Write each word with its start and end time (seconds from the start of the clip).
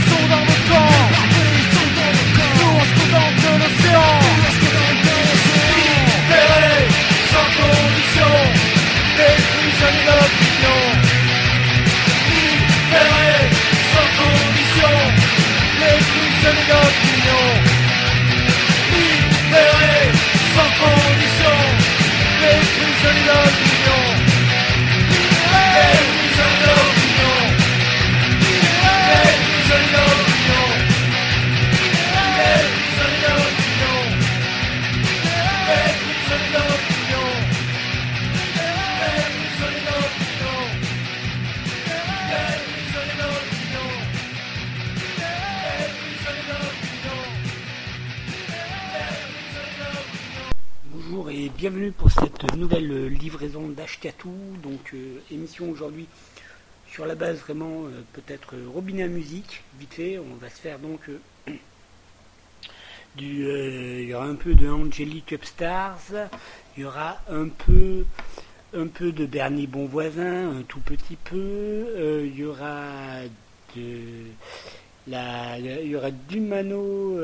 barbelés 0.00 0.10
sont 0.10 0.28
dans 0.28 0.44
vos 0.44 0.99
bienvenue 51.60 51.92
pour 51.92 52.10
cette 52.10 52.56
nouvelle 52.56 52.90
euh, 52.90 53.08
livraison 53.08 53.68
d'Ashkatou. 53.68 54.32
Donc 54.62 54.94
euh, 54.94 55.20
émission 55.30 55.68
aujourd'hui 55.68 56.06
sur 56.90 57.04
la 57.04 57.14
base 57.14 57.36
vraiment 57.40 57.84
euh, 57.84 58.02
peut-être 58.14 58.54
robinet 58.72 59.02
à 59.02 59.08
musique, 59.08 59.62
vite 59.78 59.92
fait. 59.92 60.18
On 60.18 60.36
va 60.40 60.48
se 60.48 60.58
faire 60.58 60.78
donc 60.78 61.00
du 63.14 63.44
il 63.44 64.08
y 64.08 64.14
aura 64.14 64.24
un 64.24 64.36
peu 64.36 64.54
de 64.54 64.70
Angelic 64.70 65.32
Upstars, 65.32 66.30
il 66.78 66.82
y 66.82 66.86
aura 66.86 67.18
un 67.28 67.48
peu 67.48 68.06
un 68.72 68.86
peu 68.86 69.12
de 69.12 69.26
Bernie 69.26 69.66
Bonvoisin, 69.66 70.60
un 70.60 70.62
tout 70.62 70.80
petit 70.80 71.16
peu, 71.16 72.24
il 72.24 72.38
y 72.38 72.44
aura 72.46 73.20
de 73.76 74.00
la 75.06 75.58
il 75.58 75.88
y 75.88 75.94
aura 75.94 76.10
du 76.10 76.40
Mano 76.40 77.18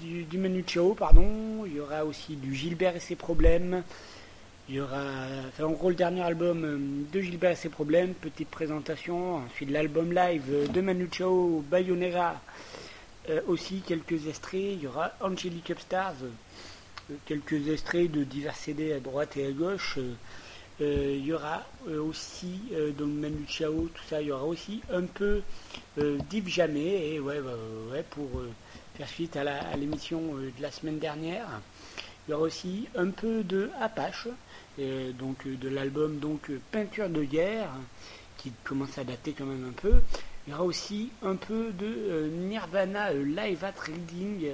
du, 0.00 0.24
du 0.24 0.38
Manu 0.38 0.64
Chao, 0.66 0.94
pardon. 0.94 1.64
Il 1.66 1.74
y 1.74 1.80
aura 1.80 2.04
aussi 2.04 2.36
du 2.36 2.54
Gilbert 2.54 2.96
et 2.96 3.00
ses 3.00 3.16
problèmes. 3.16 3.82
Il 4.68 4.76
y 4.76 4.80
aura, 4.80 5.02
enfin, 5.48 5.64
en 5.64 5.72
gros, 5.72 5.88
le 5.88 5.96
dernier 5.96 6.22
album 6.22 6.64
euh, 6.64 6.78
de 7.12 7.20
Gilbert 7.20 7.50
et 7.50 7.56
ses 7.56 7.68
problèmes, 7.70 8.14
petite 8.14 8.48
présentation. 8.48 9.38
Ensuite, 9.38 9.68
l'album 9.68 10.12
live 10.12 10.44
euh, 10.48 10.68
de 10.68 10.80
Manu 10.80 11.08
Chao, 11.10 11.64
Bayonera, 11.68 12.40
euh, 13.30 13.40
aussi 13.48 13.82
quelques 13.84 14.28
extraits. 14.28 14.74
Il 14.74 14.82
y 14.82 14.86
aura 14.86 15.10
Angelic 15.20 15.70
Upstars, 15.70 16.14
quelques 17.26 17.68
extraits 17.68 18.12
de 18.12 18.22
divers 18.22 18.54
CD 18.54 18.92
à 18.92 19.00
droite 19.00 19.36
et 19.36 19.46
à 19.46 19.50
gauche. 19.50 19.98
Il 20.82 21.26
y 21.26 21.32
aura 21.34 21.62
aussi, 21.86 22.58
donc 22.96 23.10
Manu 23.10 23.44
Chao, 23.46 23.90
tout 23.94 24.02
ça, 24.08 24.22
il 24.22 24.28
y 24.28 24.32
aura 24.32 24.44
aussi 24.44 24.80
un 24.90 25.02
peu 25.02 25.42
d'Yves 25.98 26.48
Jamais, 26.48 27.10
et 27.10 27.20
ouais, 27.20 27.38
ouais, 27.92 28.02
pour 28.08 28.30
suite 29.06 29.36
à 29.36 29.76
l'émission 29.76 30.20
euh, 30.34 30.52
de 30.56 30.62
la 30.62 30.70
semaine 30.70 30.98
dernière. 30.98 31.46
Il 32.26 32.32
y 32.32 32.34
aura 32.34 32.44
aussi 32.44 32.86
un 32.94 33.08
peu 33.10 33.42
de 33.42 33.70
Apache, 33.80 34.28
euh, 34.78 35.12
donc 35.12 35.46
euh, 35.46 35.56
de 35.56 35.68
l'album 35.68 36.18
donc 36.18 36.50
Peinture 36.70 37.08
de 37.08 37.24
guerre, 37.24 37.70
qui 38.36 38.52
commence 38.64 38.98
à 38.98 39.04
dater 39.04 39.32
quand 39.32 39.46
même 39.46 39.66
un 39.68 39.72
peu. 39.72 39.94
Il 40.46 40.50
y 40.50 40.54
aura 40.54 40.64
aussi 40.64 41.10
un 41.22 41.36
peu 41.36 41.70
de 41.72 42.30
Nirvana 42.48 43.12
Live 43.12 43.64
at 43.64 43.74
Reading. 43.80 44.50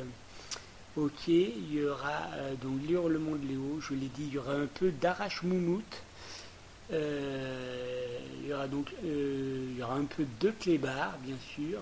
Ok, 0.96 1.28
il 1.28 1.74
y 1.74 1.84
aura 1.84 2.22
donc 2.62 2.80
l'hurlement 2.88 3.36
de 3.36 3.46
Léo, 3.46 3.80
je 3.80 3.94
l'ai 3.94 4.08
dit, 4.08 4.24
il 4.28 4.32
y 4.34 4.38
aura 4.38 4.54
un 4.54 4.66
peu 4.66 4.90
d'Arrache 4.90 5.42
Moumout. 5.42 5.84
Il 6.90 6.96
y 8.48 8.52
aura 8.52 8.66
donc 8.66 8.92
il 9.04 9.76
y 9.78 9.82
aura 9.82 9.94
un 9.94 10.04
peu 10.04 10.24
de 10.40 10.50
Clébar, 10.50 11.18
bien 11.22 11.36
sûr. 11.54 11.80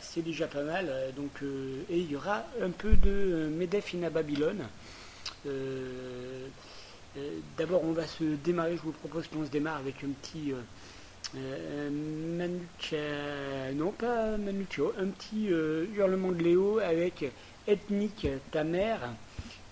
C'est 0.00 0.22
déjà 0.22 0.46
pas 0.46 0.62
mal. 0.62 0.90
Donc, 1.16 1.30
euh, 1.42 1.82
et 1.90 1.98
il 1.98 2.10
y 2.10 2.16
aura 2.16 2.44
un 2.62 2.70
peu 2.70 2.94
de 2.94 3.48
Medef 3.56 3.94
in 3.94 4.08
Babylone. 4.10 4.64
Euh, 5.46 6.46
euh, 7.16 7.30
D'abord, 7.58 7.82
on 7.84 7.92
va 7.92 8.06
se 8.06 8.24
démarrer. 8.44 8.76
Je 8.76 8.82
vous 8.82 8.92
propose 8.92 9.26
qu'on 9.28 9.44
se 9.44 9.50
démarre 9.50 9.76
avec 9.78 10.02
un 10.04 10.10
petit 10.22 10.52
Manucha- 12.40 13.72
non 13.74 13.92
pas 13.92 14.36
Manucho, 14.36 14.92
un 14.98 15.06
petit 15.08 15.46
hurlement 15.96 16.32
de 16.32 16.42
Léo 16.42 16.78
avec 16.80 17.24
Ethnique 17.68 18.26
ta 18.50 18.64
mère 18.64 19.00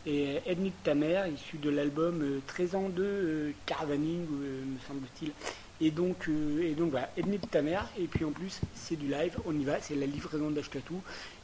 et 0.06 0.36
Ethnique 0.46 0.82
ta 0.84 0.94
mère, 0.94 1.26
issu 1.26 1.58
de 1.58 1.70
l'album 1.70 2.22
euh, 2.22 2.40
13 2.46 2.74
ans 2.76 2.88
de 2.88 3.52
Caravaning, 3.66 4.26
me 4.28 4.78
semble-t-il. 4.86 5.32
Et 5.80 5.90
donc, 5.90 6.28
euh, 6.28 6.62
et 6.62 6.74
donc 6.74 6.90
voilà, 6.90 7.08
Ethnique 7.16 7.48
ta 7.50 7.62
mère, 7.62 7.88
et 7.98 8.06
puis 8.06 8.24
en 8.24 8.32
plus 8.32 8.60
c'est 8.74 8.96
du 8.96 9.06
live, 9.06 9.38
on 9.46 9.56
y 9.58 9.64
va, 9.64 9.80
c'est 9.80 9.94
la 9.94 10.06
livraison 10.06 10.50
d'Ashkatou. 10.50 11.00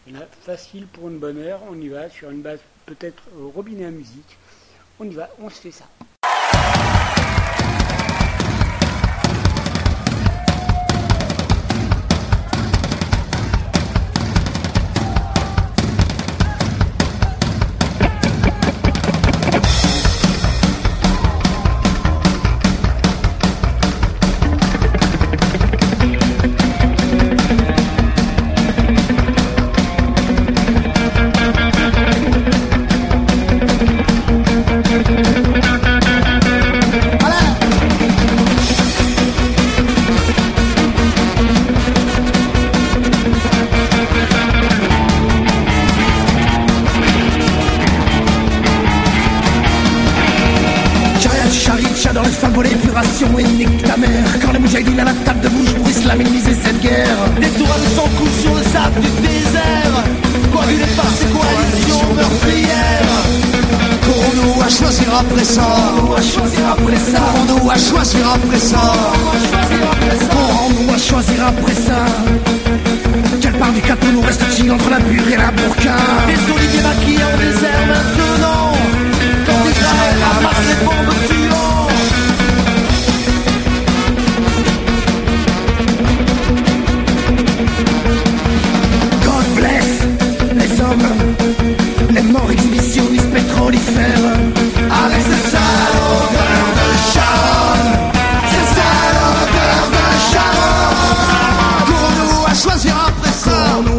Il 0.06 0.16
facile 0.42 0.86
pour 0.86 1.08
une 1.08 1.19
bonne 1.19 1.38
heure, 1.38 1.60
on 1.70 1.81
y 1.81 1.88
va 1.88 2.10
sur 2.10 2.31
une 2.31 2.42
base 2.42 2.60
peut-être 2.84 3.22
euh, 3.36 3.46
robinet 3.46 3.86
à 3.86 3.90
musique. 3.90 4.36
On 4.98 5.04
y 5.04 5.14
va, 5.14 5.31
on 5.38 5.48
se 5.50 5.60
fait 5.60 5.70
ça. 5.70 5.88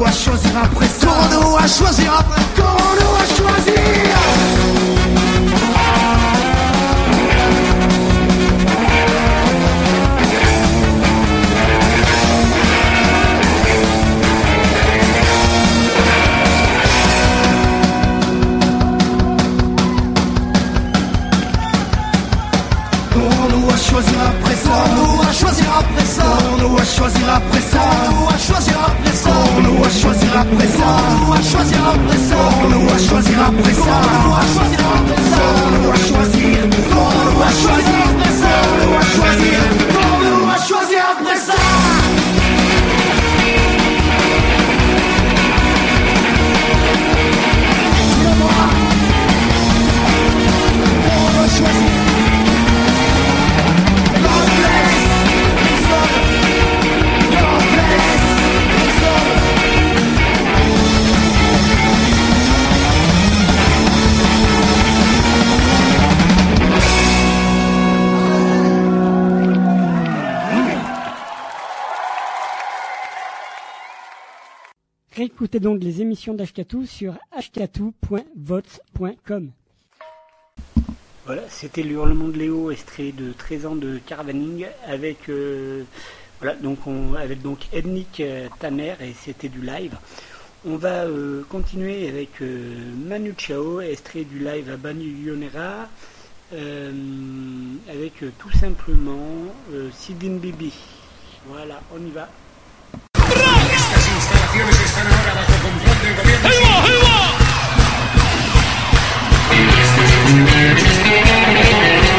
Corono 0.05 0.07
a 0.07 0.11
choisi 0.11 0.47
après 0.55 0.87
ça. 0.87 1.07
Corono 1.07 1.57
a 1.57 1.67
choisi 1.67 2.05
après. 2.05 2.41
Corono 2.55 3.15
a 3.15 3.25
choisi. 3.35 4.04
après 30.35 30.67
ça. 30.67 30.85
On 31.21 31.25
doit 31.27 31.41
choisir 31.41 31.79
après 31.93 32.17
ça? 32.17 32.35
On 32.63 32.69
doit 32.69 32.97
choisir 32.97 33.39
après 33.47 33.73
ça? 33.73 33.95
On 34.05 34.29
doit 34.29 34.47
choisir 34.53 34.85
après 34.97 35.23
ça? 35.31 35.41
On 35.65 35.83
doit 35.83 35.95
choisir 35.95 36.57
On 36.91 37.37
doit 37.37 37.53
choisir 37.63 37.94
Réécoutez 75.35 75.59
donc 75.59 75.83
les 75.83 76.01
émissions 76.01 76.33
d'Ashkatou 76.33 76.85
sur 76.85 77.15
ashkatou.votes.com. 77.33 79.51
Voilà, 81.25 81.41
c'était 81.49 81.83
l'hurlement 81.83 82.29
de 82.29 82.37
Léo, 82.37 82.71
extrait 82.71 83.11
de 83.11 83.33
13 83.33 83.65
ans 83.65 83.75
de 83.75 83.97
caravaning 83.97 84.65
avec 84.87 85.27
euh, 85.27 85.83
voilà 86.39 86.55
donc 86.55 86.87
on, 86.87 87.15
avec 87.15 87.41
donc 87.41 87.67
Ethnic 87.73 88.21
euh, 88.21 88.47
Tamer 88.59 88.95
et 89.01 89.11
c'était 89.11 89.49
du 89.49 89.59
live. 89.59 89.97
On 90.65 90.77
va 90.77 91.03
euh, 91.03 91.43
continuer 91.49 92.07
avec 92.07 92.41
euh, 92.41 92.73
Manu 92.95 93.33
Chao, 93.38 93.81
extrait 93.81 94.23
du 94.23 94.39
live 94.39 94.69
à 94.69 94.77
Banyonera 94.77 95.89
avec 97.89 98.23
tout 98.39 98.57
simplement 98.57 99.51
Sidin 99.91 100.38
Bibi. 100.38 100.73
Voilà, 101.45 101.81
on 101.93 101.99
y 101.99 102.11
va. 102.11 102.29
instalaciones 104.15 104.79
están 104.79 105.07
ahora 105.07 105.34
bajo 105.34 105.51
control 105.62 105.98
del 106.01 106.15
gobierno. 106.15 106.48
¡Ahí 106.48 106.57
va, 106.63 106.74
ahí 106.84 106.98
va! 107.03 107.15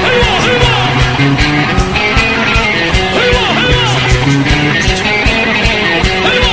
¡Ahí 0.05 0.17
va, 0.23 0.31
ahí 0.45 0.57
va! 0.63 0.75
Va, 3.17 3.29
va! 3.33 3.45
Va, 3.47 3.65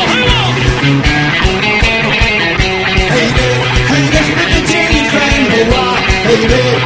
va! 0.04 0.40
Hey 3.14 3.28
there, 3.36 3.58
hey 3.90 4.04
there's 4.12 4.30
hey 6.26 6.48
there. 6.48 6.83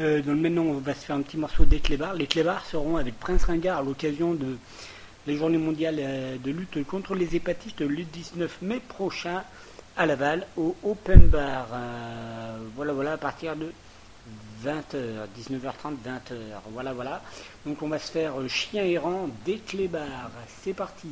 Euh, 0.00 0.22
dans 0.22 0.62
on 0.62 0.74
va 0.74 0.94
se 0.94 1.06
faire 1.06 1.16
un 1.16 1.22
petit 1.22 1.36
morceau 1.36 1.64
des 1.64 1.80
clébards. 1.80 2.14
Les 2.14 2.28
clébards 2.28 2.64
seront 2.66 2.98
avec 2.98 3.18
Prince 3.18 3.44
Ringard 3.44 3.78
à 3.78 3.82
l'occasion 3.82 4.32
de 4.32 4.56
la 5.26 5.34
journée 5.34 5.58
mondiale 5.58 5.96
euh, 5.98 6.36
de 6.38 6.52
lutte 6.52 6.86
contre 6.86 7.16
les 7.16 7.34
hépatites 7.34 7.80
le 7.80 8.04
19 8.04 8.62
mai 8.62 8.80
prochain 8.80 9.42
à 9.96 10.06
Laval 10.06 10.46
au 10.56 10.76
Open 10.84 11.26
Bar. 11.26 11.66
Euh, 11.72 12.58
voilà, 12.76 12.92
voilà, 12.92 13.12
à 13.14 13.16
partir 13.16 13.56
de 13.56 13.72
20h, 14.64 15.26
19h30, 15.36 15.96
20h. 16.06 16.36
Voilà, 16.70 16.92
voilà. 16.92 17.20
Donc 17.66 17.82
on 17.82 17.88
va 17.88 17.98
se 17.98 18.12
faire 18.12 18.40
euh, 18.40 18.46
Chien 18.46 18.84
errant 18.84 19.28
des 19.44 19.58
clébards. 19.58 20.30
C'est 20.62 20.74
parti. 20.74 21.08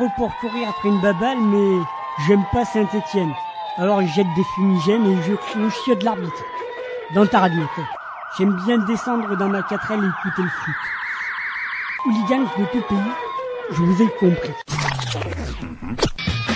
trop 0.00 0.08
pour 0.16 0.34
courir 0.36 0.68
après 0.70 0.88
une 0.88 1.00
baballe, 1.00 1.38
mais 1.40 1.84
j'aime 2.26 2.44
pas 2.52 2.64
Saint-Étienne. 2.64 3.32
Alors 3.76 4.00
jette 4.00 4.26
des 4.34 4.44
fumigènes 4.54 5.06
et 5.06 5.22
je 5.22 5.34
crie 5.34 5.62
au 5.62 5.70
chiot 5.70 5.94
de 5.94 6.04
l'arbitre. 6.04 6.44
Dans 7.14 7.26
ta 7.26 7.40
radio, 7.40 7.62
J'aime 8.38 8.56
bien 8.64 8.78
descendre 8.78 9.36
dans 9.36 9.48
ma 9.48 9.62
quatrelle 9.62 10.00
et 10.00 10.06
écouter 10.06 10.42
le 10.42 10.48
foot. 10.48 10.74
Hooligans 12.06 12.48
de 12.58 12.64
tout 12.66 12.86
pays, 12.88 12.98
je 13.72 13.82
vous 13.82 14.02
ai 14.02 14.08
compris. 14.18 14.52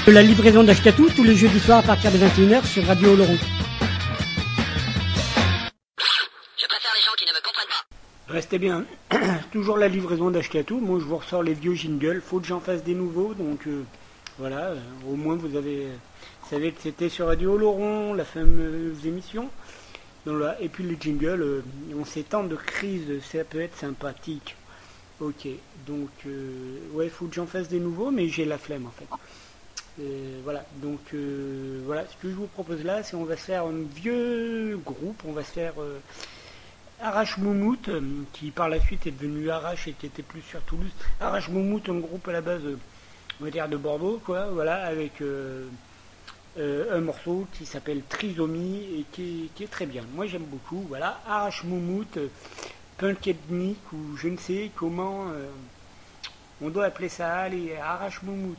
La 0.06 0.22
livraison 0.22 0.62
d'Achetatou 0.62 1.08
tous 1.14 1.24
les 1.24 1.36
jeudis 1.36 1.60
soirs 1.60 1.80
à 1.80 1.82
partir 1.82 2.12
de 2.12 2.18
21h 2.18 2.64
sur 2.64 2.86
Radio 2.86 3.14
Laurent. 3.16 3.36
Restez 8.34 8.58
bien. 8.58 8.84
Toujours 9.52 9.78
la 9.78 9.86
livraison 9.86 10.28
d'Ashkatou. 10.28 10.80
Moi, 10.80 10.98
je 10.98 11.04
vous 11.04 11.18
ressors 11.18 11.44
les 11.44 11.54
vieux 11.54 11.74
jingles. 11.74 12.20
Faut 12.20 12.40
que 12.40 12.46
j'en 12.48 12.58
fasse 12.58 12.82
des 12.82 12.94
nouveaux. 12.94 13.32
Donc, 13.32 13.68
euh, 13.68 13.84
voilà. 14.40 14.70
euh, 14.70 14.78
au 15.08 15.14
moins, 15.14 15.36
vous 15.36 15.56
avez. 15.56 15.86
Vous 16.42 16.48
savez 16.50 16.72
que 16.72 16.82
c'était 16.82 17.08
sur 17.08 17.26
Radio 17.28 17.52
Oloron, 17.52 18.12
la 18.12 18.24
fameuse 18.24 19.06
émission. 19.06 19.50
Donc, 20.26 20.40
là, 20.40 20.56
et 20.60 20.68
puis 20.68 20.82
les 20.82 20.96
jingles, 21.00 21.42
euh, 21.42 21.62
en 21.96 22.04
ces 22.04 22.24
de 22.24 22.56
crise, 22.56 23.22
ça 23.22 23.44
peut 23.44 23.60
être 23.60 23.76
sympathique. 23.76 24.56
Ok. 25.20 25.46
Donc, 25.86 26.10
euh, 26.26 26.80
ouais, 26.92 27.10
faut 27.10 27.26
que 27.26 27.36
j'en 27.36 27.46
fasse 27.46 27.68
des 27.68 27.78
nouveaux, 27.78 28.10
mais 28.10 28.26
j'ai 28.26 28.46
la 28.46 28.58
flemme, 28.58 28.86
en 28.86 28.90
fait. 28.90 29.06
Voilà, 30.42 30.66
donc 30.82 31.14
voilà, 31.86 32.04
ce 32.08 32.20
que 32.20 32.28
je 32.28 32.34
vous 32.34 32.48
propose 32.48 32.82
là, 32.82 33.04
c'est 33.04 33.14
on 33.14 33.22
va 33.22 33.36
se 33.36 33.44
faire 33.44 33.62
un 33.62 33.84
vieux 33.94 34.76
groupe, 34.84 35.22
on 35.24 35.30
va 35.30 35.44
se 35.44 35.52
faire 35.52 35.74
Arrache 37.00 37.36
Moumout, 37.38 37.88
euh, 37.88 38.00
qui 38.32 38.50
par 38.50 38.68
la 38.68 38.80
suite 38.80 39.06
est 39.06 39.10
devenu 39.10 39.50
Arrache 39.50 39.88
et 39.88 39.92
qui 39.92 40.06
était 40.06 40.22
plus 40.22 40.42
sur 40.42 40.60
Toulouse. 40.62 40.90
Arrache 41.20 41.48
Moumout, 41.48 41.82
un 41.88 41.98
groupe 41.98 42.26
à 42.28 42.32
la 42.32 42.40
base, 42.40 42.62
euh, 42.64 42.78
on 43.40 43.44
va 43.44 43.50
dire 43.50 43.68
de 43.68 43.76
Bordeaux, 43.76 44.20
quoi, 44.24 44.46
voilà, 44.46 44.84
avec 44.86 45.20
euh, 45.20 45.66
un 46.56 47.00
morceau 47.00 47.46
qui 47.52 47.66
s'appelle 47.66 48.02
Trisomie 48.08 49.00
et 49.00 49.04
qui, 49.12 49.50
est- 49.60 49.70
très 49.70 49.86
bien. 49.86 50.04
Moi 50.14 50.26
j'aime 50.26 50.44
beaucoup, 50.44 50.84
voilà, 50.88 51.20
Arrache 51.26 51.64
Moumout, 51.64 52.18
punk 52.96 53.34
ou 53.92 54.16
je 54.16 54.28
ne 54.28 54.36
sais 54.36 54.70
comment 54.76 55.24
on 56.62 56.68
doit 56.70 56.84
appeler 56.86 57.08
ça, 57.08 57.34
allez, 57.38 57.74
Arrache 57.76 58.22
Moumout. 58.22 58.56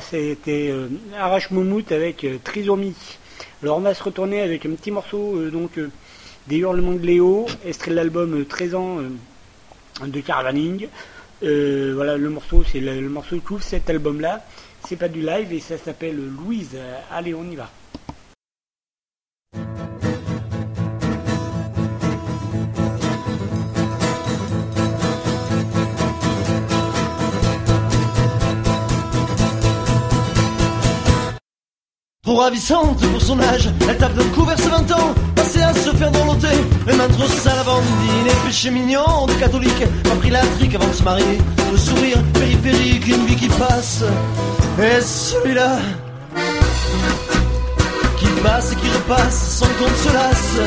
C'était 0.00 0.68
euh, 0.70 0.88
Arrache 1.18 1.50
Moumout 1.50 1.90
avec 1.92 2.24
euh, 2.24 2.38
Trisomie. 2.42 2.94
Alors 3.62 3.78
on 3.78 3.80
va 3.80 3.94
se 3.94 4.02
retourner 4.02 4.40
avec 4.40 4.66
un 4.66 4.70
petit 4.70 4.90
morceau 4.90 5.36
euh, 5.36 5.50
donc 5.50 5.78
euh, 5.78 5.90
des 6.46 6.56
Hurlements 6.56 6.92
de 6.92 7.06
Léo, 7.06 7.46
extrait 7.64 7.90
de 7.90 7.96
l'album 7.96 8.40
euh, 8.40 8.44
13 8.44 8.74
ans 8.74 8.98
de 10.04 10.20
Caravaning. 10.20 10.88
Euh, 11.42 11.92
voilà, 11.94 12.16
le 12.16 12.30
morceau, 12.30 12.62
c'est 12.64 12.80
le, 12.80 13.08
morceau 13.08 13.38
qui 13.38 13.52
ouvre 13.52 13.62
cet 13.62 13.90
album-là. 13.90 14.44
C'est 14.86 14.96
pas 14.96 15.08
du 15.08 15.20
live 15.20 15.52
et 15.52 15.60
ça 15.60 15.78
s'appelle 15.78 16.16
Louise. 16.16 16.76
Allez, 17.10 17.34
on 17.34 17.44
y 17.50 17.56
va. 17.56 17.70
Trop 32.24 32.36
ravissante 32.36 33.00
pour 33.00 33.20
son 33.20 33.40
âge, 33.40 33.68
elle 33.88 33.98
tape 33.98 34.14
d'un 34.14 34.24
couvert 34.26 34.56
ce 34.56 34.68
20 34.68 34.92
ans, 34.92 35.12
passée 35.34 35.60
à 35.60 35.74
se 35.74 35.90
faire 35.90 36.12
dorloter, 36.12 36.54
mains 36.86 37.08
trop 37.08 37.26
sales 37.26 37.58
avant 37.58 37.78
de 37.78 37.82
dîner, 37.82 38.30
péché 38.46 38.70
mignon 38.70 39.26
de 39.26 39.32
catholique, 39.32 39.84
pas 40.04 40.14
pris 40.14 40.30
la 40.30 40.38
trique 40.56 40.72
avant 40.76 40.86
de 40.86 40.92
se 40.92 41.02
marier, 41.02 41.38
le 41.72 41.76
sourire 41.76 42.22
périphérique, 42.32 43.08
une 43.08 43.26
vie 43.26 43.34
qui 43.34 43.48
passe, 43.48 44.04
et 44.80 45.00
celui-là, 45.00 45.78
qui 48.18 48.26
passe 48.44 48.70
et 48.70 48.76
qui 48.76 48.88
repasse 48.88 49.58
sans 49.58 49.66
qu'on 49.66 50.08
se 50.08 50.14
lasse, 50.14 50.60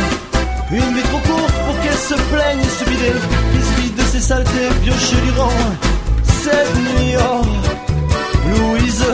une 0.72 0.94
vie 0.94 1.04
trop 1.04 1.20
courte 1.20 1.54
pour 1.54 1.80
qu'elle 1.80 1.94
se 1.94 2.16
plaigne 2.34 2.60
et 2.60 2.84
se 2.84 2.90
vider, 2.90 3.14
qui 3.54 3.66
se 3.66 3.82
vide 3.82 3.96
de 3.96 4.04
ses 4.04 4.20
saletés, 4.20 4.70
piocher 4.84 5.22
du 5.24 5.40
rang, 5.40 5.52
cette 6.22 6.76
nuit, 6.76 7.16
oh, 7.18 7.46
Louise, 8.50 9.06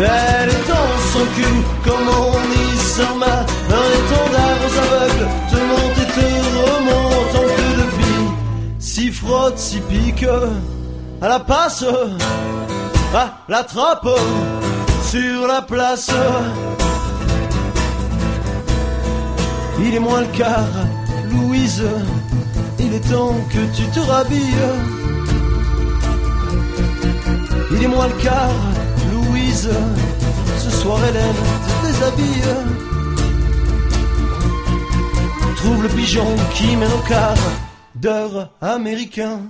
elle 0.00 0.48
est 0.50 0.68
dans 0.68 0.92
son 1.12 1.24
cul 1.34 1.58
comme 1.84 2.08
on 2.08 2.32
y 2.52 2.78
s'en 2.78 3.16
ma 3.16 3.26
Un 3.26 3.88
étendard 4.00 4.58
aux 4.66 4.78
aveugles 4.84 5.28
te 5.50 5.56
monte 5.56 5.98
et 6.02 6.10
te 6.16 6.26
remonte 6.70 7.34
en 7.34 7.46
queue 7.56 7.76
de 7.76 7.88
vie 7.98 8.28
Si 8.78 9.10
frotte, 9.10 9.58
si 9.58 9.80
pique 9.80 10.26
à 11.20 11.28
la 11.28 11.40
passe 11.40 11.84
À 13.14 13.38
la 13.48 13.64
trappe 13.64 14.08
sur 15.10 15.46
la 15.46 15.62
place. 15.62 16.10
Il 19.80 19.94
est 19.94 20.00
moins 20.00 20.20
le 20.20 20.26
quart, 20.26 20.76
Louise 21.30 21.82
Il 22.78 22.92
est 22.92 23.10
temps 23.10 23.36
que 23.48 23.76
tu 23.76 23.84
te 23.84 24.00
rhabilles. 24.00 24.68
Il 27.72 27.82
est 27.84 27.88
moins 27.88 28.08
le 28.08 28.22
quart, 28.22 28.50
Ce 29.60 30.70
soir, 30.70 31.00
Hélène 31.04 31.34
te 31.66 31.86
déshabille. 31.86 32.44
Trouve 35.56 35.82
le 35.82 35.88
pigeon 35.88 36.36
qui 36.54 36.76
mène 36.76 36.92
au 36.92 37.08
quart 37.08 37.34
d'heure 37.96 38.52
américain. 38.60 39.40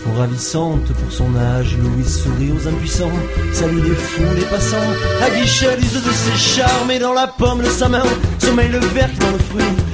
Trop 0.00 0.18
ravissante 0.18 0.92
pour 0.92 1.12
son 1.12 1.36
âge, 1.36 1.76
Louise 1.78 2.22
sourit 2.24 2.50
aux 2.50 2.66
impuissants, 2.66 3.12
salue 3.52 3.78
les 3.78 3.94
fous, 3.94 4.34
les 4.34 4.46
passants, 4.46 4.76
à 5.22 5.30
guichet 5.30 5.76
de 5.76 5.82
ses 5.84 6.36
charmes 6.36 6.90
et 6.90 6.98
dans 6.98 7.14
la 7.14 7.28
pomme 7.28 7.62
de 7.62 7.70
sa 7.70 7.88
main, 7.88 8.02
sommeille 8.40 8.70
le 8.70 8.80
verre 8.80 9.12
qui 9.12 9.18
dans 9.18 9.30
le 9.30 9.38
fruit, 9.38 9.91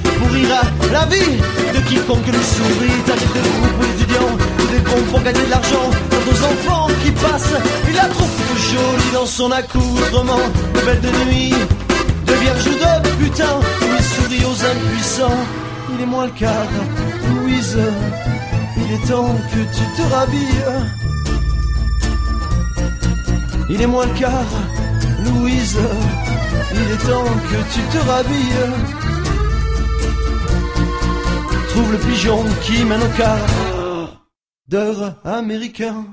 la 0.91 1.05
vie 1.05 1.37
de 1.73 1.79
quiconque 1.87 2.25
lui 2.25 2.43
sourit. 2.43 3.01
T'arrives 3.05 3.33
des 3.33 3.39
groupes 3.39 3.83
étudiants 3.93 4.37
des 4.71 4.79
ponts 4.79 5.11
pour 5.11 5.21
gagner 5.21 5.45
de 5.45 5.49
l'argent. 5.49 5.89
Quant 6.09 6.31
aux 6.31 6.43
enfants 6.51 6.87
qui 7.03 7.11
passent, 7.11 7.55
il 7.89 7.95
la 7.95 8.05
trouve 8.05 8.29
jolie 8.71 9.11
dans 9.13 9.25
son 9.25 9.51
accoutrement. 9.51 10.45
De 10.73 10.79
belle 10.81 11.01
de 11.01 11.11
nuit, 11.25 11.53
de 12.25 12.33
vierge 12.33 12.67
ou 12.67 12.73
de 12.73 13.09
putain, 13.23 13.59
il 13.81 14.03
sourit 14.03 14.45
aux 14.45 14.65
impuissants. 14.65 15.43
Il 15.93 16.01
est 16.01 16.05
moins 16.05 16.25
le 16.25 16.31
quart, 16.31 16.73
Louise. 17.29 17.77
Il 18.77 18.93
est 18.93 19.07
temps 19.07 19.35
que 19.51 19.61
tu 19.75 19.83
te 19.95 20.13
rhabilles. 20.13 20.65
Il 23.69 23.81
est 23.81 23.87
moins 23.87 24.05
le 24.05 24.13
quart, 24.13 24.53
Louise. 25.25 25.77
Il 26.73 26.91
est 26.93 27.07
temps 27.07 27.25
que 27.49 27.73
tu 27.73 27.81
te 27.91 27.97
rhabilles. 28.07 29.18
Trouve 31.69 31.91
le 31.91 31.97
pigeon 31.99 32.43
qui 32.63 32.83
mène 32.83 33.01
au 33.01 33.17
quart 33.17 33.45
d'heure 34.67 35.15
américain. 35.23 36.05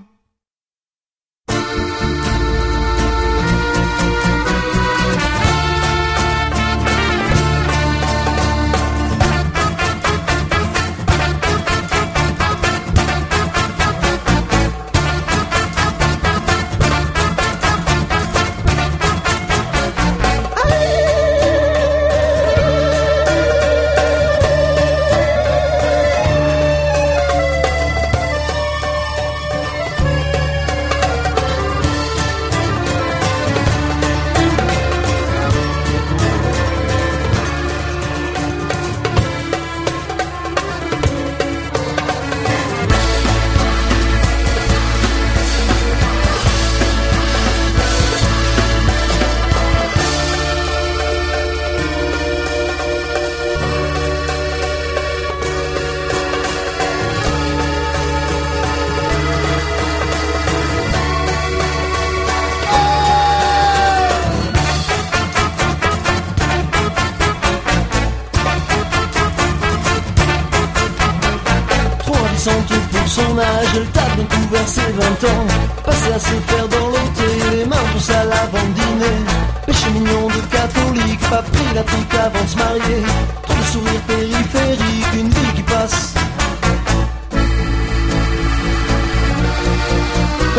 Son 73.16 73.38
âge, 73.38 73.72
elle 73.74 73.86
tape 73.96 74.14
bien 74.16 74.26
couvert 74.26 74.68
ses 74.68 74.92
20 74.92 75.30
ans. 75.32 75.46
Passé 75.84 76.12
à 76.14 76.18
se 76.18 76.36
faire 76.48 76.68
dans 76.68 76.88
l'ôté, 76.94 77.28
les 77.52 77.64
mains 77.64 77.86
pour 77.92 78.02
ça 78.02 78.24
l'avant 78.24 78.68
dîner. 78.78 79.18
Péché 79.66 79.88
mignon 79.94 80.26
de 80.28 80.40
catholique, 80.56 81.20
pas 81.30 81.42
pris 81.50 81.68
la 81.74 81.82
trique 81.82 82.14
avant 82.26 82.44
de 82.44 82.50
se 82.54 82.56
marier. 82.56 83.00
Trop 83.42 83.54
de 83.54 83.68
sourires 83.72 84.06
périphériques, 84.06 85.14
une 85.14 85.30
vie 85.30 85.52
qui 85.56 85.62
passe. 85.62 86.14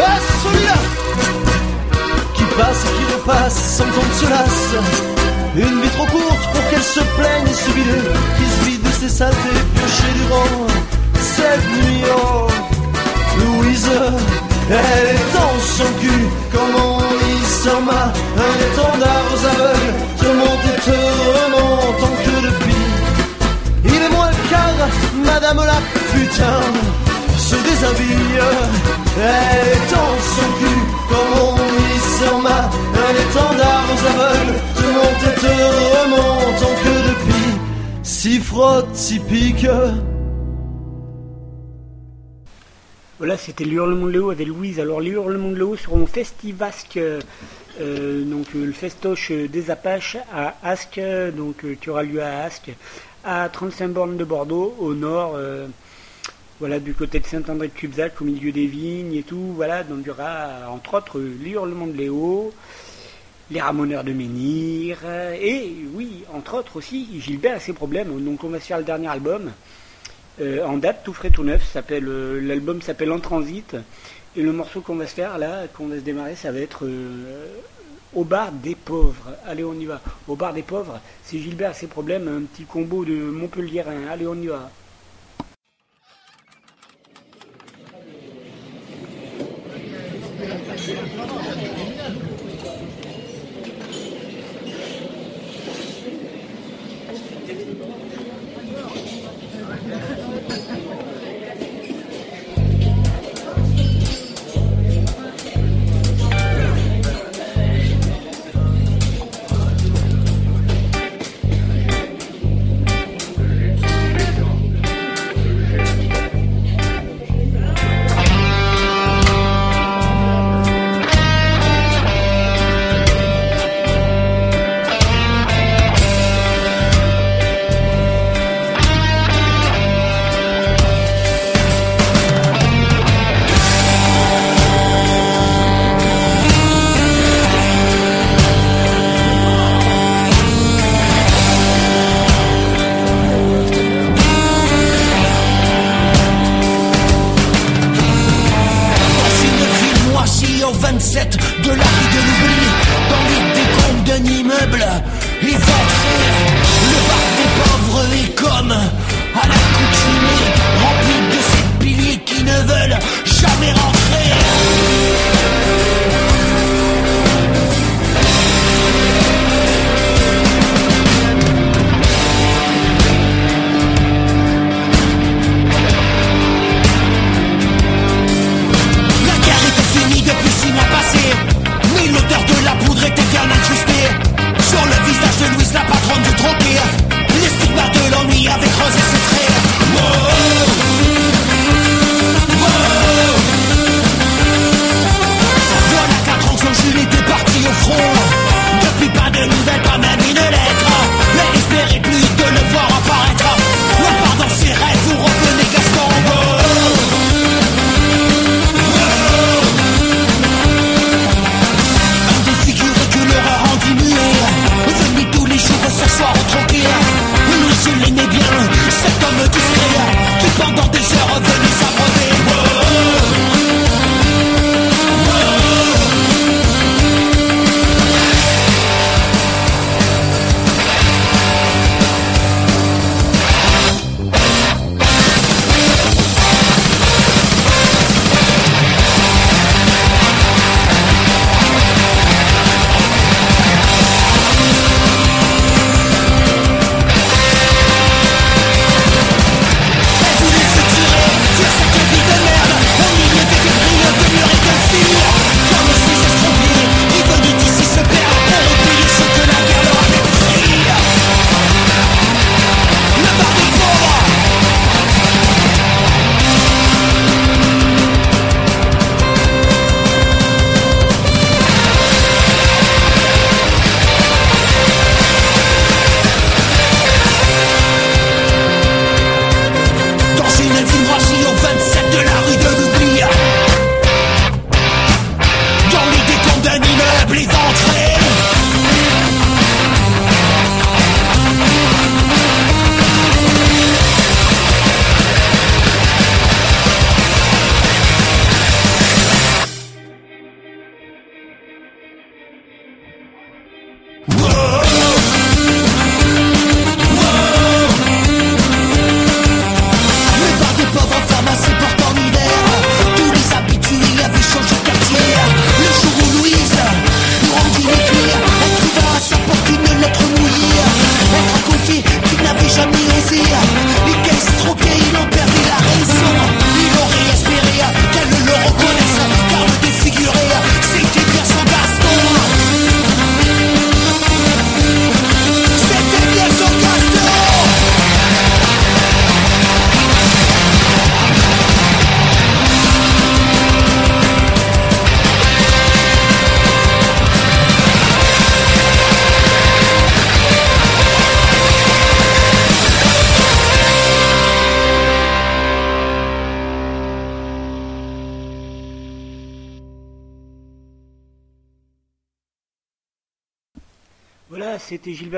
Ah, 0.09 0.19
celui-là 0.41 0.77
Qui 2.35 2.43
passe 2.57 2.81
et 2.87 2.93
qui 2.97 3.05
repasse 3.13 3.59
sans 3.77 3.89
qu'on 3.93 4.09
se 4.19 4.29
lasse. 4.33 4.69
Une 5.55 5.81
vie 5.81 5.89
trop 5.89 6.05
courte 6.05 6.43
pour 6.53 6.69
qu'elle 6.69 6.87
se 6.97 7.03
plaigne 7.17 7.47
et 7.51 7.59
se 7.63 7.71
vide, 7.71 8.11
qui 8.37 8.45
se 8.45 8.69
vide 8.69 8.83
de 8.83 8.91
ses 8.99 9.09
saletés 9.09 9.59
piochées 9.73 10.13
du 10.13 10.25
vent. 10.29 10.96
Cette 11.37 11.67
nuit, 11.69 12.03
oh, 12.17 12.47
Louise, 13.39 13.89
elle 14.71 15.15
est 15.15 15.33
dans 15.37 15.57
son 15.77 15.89
cul, 16.01 16.25
comme 16.51 16.75
on 16.83 16.97
sur 17.63 17.79
ma, 17.81 18.03
un 18.45 18.55
étendard 18.67 19.25
aux 19.33 19.43
aveugles, 19.53 19.93
te 20.19 20.25
monte 20.39 20.65
et 20.73 20.79
te 20.87 20.97
remonte 21.37 22.01
en 22.07 22.15
que 22.23 22.35
depuis. 22.47 22.85
Il 23.85 24.01
est 24.05 24.13
moins 24.15 24.31
le 24.31 24.49
quart, 24.49 24.87
madame 25.25 25.57
la 25.57 25.79
putain, 26.11 26.59
se 27.37 27.55
déshabille, 27.55 28.41
elle 29.17 29.67
est 29.73 29.91
dans 29.93 30.15
son 30.35 30.49
cul, 30.59 30.81
comme 31.09 31.33
on 31.43 31.55
sur 32.17 32.39
ma, 32.39 32.59
un 33.05 33.13
étendard 33.25 33.85
aux 33.93 34.03
aveugles, 34.11 34.59
te 34.75 34.87
monte 34.97 35.23
et 35.29 35.39
te 35.39 35.53
remonte 35.97 36.61
en 36.63 36.75
que 36.83 36.95
depuis. 37.09 37.49
Si 38.01 38.39
frotte, 38.39 38.89
si 38.93 39.19
pique. 39.19 39.67
Voilà, 43.19 43.35
c'était 43.35 43.63
l'Hurlement 43.63 44.05
de 44.05 44.11
Léo 44.11 44.29
avec 44.29 44.47
Louise. 44.47 44.79
Alors, 44.79 45.01
les 45.01 45.09
de 45.09 45.55
Léo 45.55 45.75
seront 45.75 46.03
au 46.03 46.05
Festivasque, 46.05 46.97
euh, 46.97 47.19
euh, 47.81 48.23
donc 48.23 48.45
euh, 48.55 48.63
le 48.63 48.71
festoche 48.71 49.31
des 49.31 49.71
Apaches 49.71 50.17
à 50.31 50.55
Asque, 50.61 51.01
donc 51.35 51.65
euh, 51.65 51.73
qui 51.81 51.89
aura 51.89 52.03
lieu 52.03 52.21
à 52.21 52.43
Asque, 52.43 52.69
à 53.23 53.49
35 53.49 53.87
bornes 53.87 54.17
de 54.17 54.23
Bordeaux, 54.23 54.75
au 54.79 54.93
nord, 54.93 55.35
voilà, 56.59 56.79
du 56.79 56.93
côté 56.93 57.19
de 57.19 57.25
Saint-André 57.25 57.69
de 57.69 57.73
Cubzac, 57.73 58.21
au 58.21 58.25
milieu 58.25 58.51
des 58.51 58.67
vignes 58.67 59.15
et 59.15 59.23
tout. 59.23 59.51
Voilà, 59.55 59.83
donc 59.83 60.01
il 60.03 60.07
y 60.07 60.11
aura 60.11 60.69
entre 60.69 60.93
autres 60.93 61.19
les 61.19 61.51
Hurlements 61.51 61.87
de 61.87 61.97
Léo, 61.97 62.53
les 63.49 63.61
Ramoneurs 63.61 64.03
de 64.03 64.13
Menhir, 64.13 64.99
et 65.41 65.73
oui, 65.95 66.23
entre 66.31 66.59
autres 66.59 66.77
aussi, 66.77 67.19
Gilbert 67.19 67.55
a 67.55 67.59
ses 67.59 67.73
problèmes. 67.73 68.23
Donc, 68.23 68.43
on 68.43 68.49
va 68.49 68.59
se 68.59 68.65
faire 68.65 68.77
le 68.77 68.83
dernier 68.83 69.07
album. 69.07 69.51
Euh, 70.39 70.63
en 70.63 70.77
date, 70.77 71.01
tout 71.03 71.13
frais, 71.13 71.31
tout 71.31 71.43
neuf. 71.43 71.75
euh, 71.91 72.39
L'album 72.41 72.81
s'appelle 72.81 73.11
En 73.11 73.19
Transit. 73.19 73.75
Et 74.35 74.43
le 74.43 74.51
morceau 74.51 74.81
qu'on 74.81 74.95
va 74.95 75.07
se 75.07 75.15
faire 75.15 75.37
là, 75.39 75.67
qu'on 75.67 75.87
va 75.87 75.95
se 75.95 76.01
démarrer, 76.01 76.35
ça 76.35 76.51
va 76.51 76.59
être 76.59 76.85
euh, 76.85 77.47
Au 78.13 78.23
bar 78.23 78.51
des 78.51 78.75
pauvres. 78.75 79.33
Allez, 79.47 79.63
on 79.63 79.73
y 79.73 79.85
va. 79.85 79.99
Au 80.27 80.35
bar 80.35 80.53
des 80.53 80.61
pauvres, 80.61 80.99
c'est 81.23 81.39
Gilbert 81.39 81.71
a 81.71 81.73
ses 81.73 81.87
problèmes, 81.87 82.27
un 82.27 82.41
petit 82.41 82.65
combo 82.65 83.03
de 83.03 83.15
Montpellier. 83.15 83.83
Allez, 84.11 84.27
on 84.27 84.35
y 84.35 84.47
va. 84.47 84.69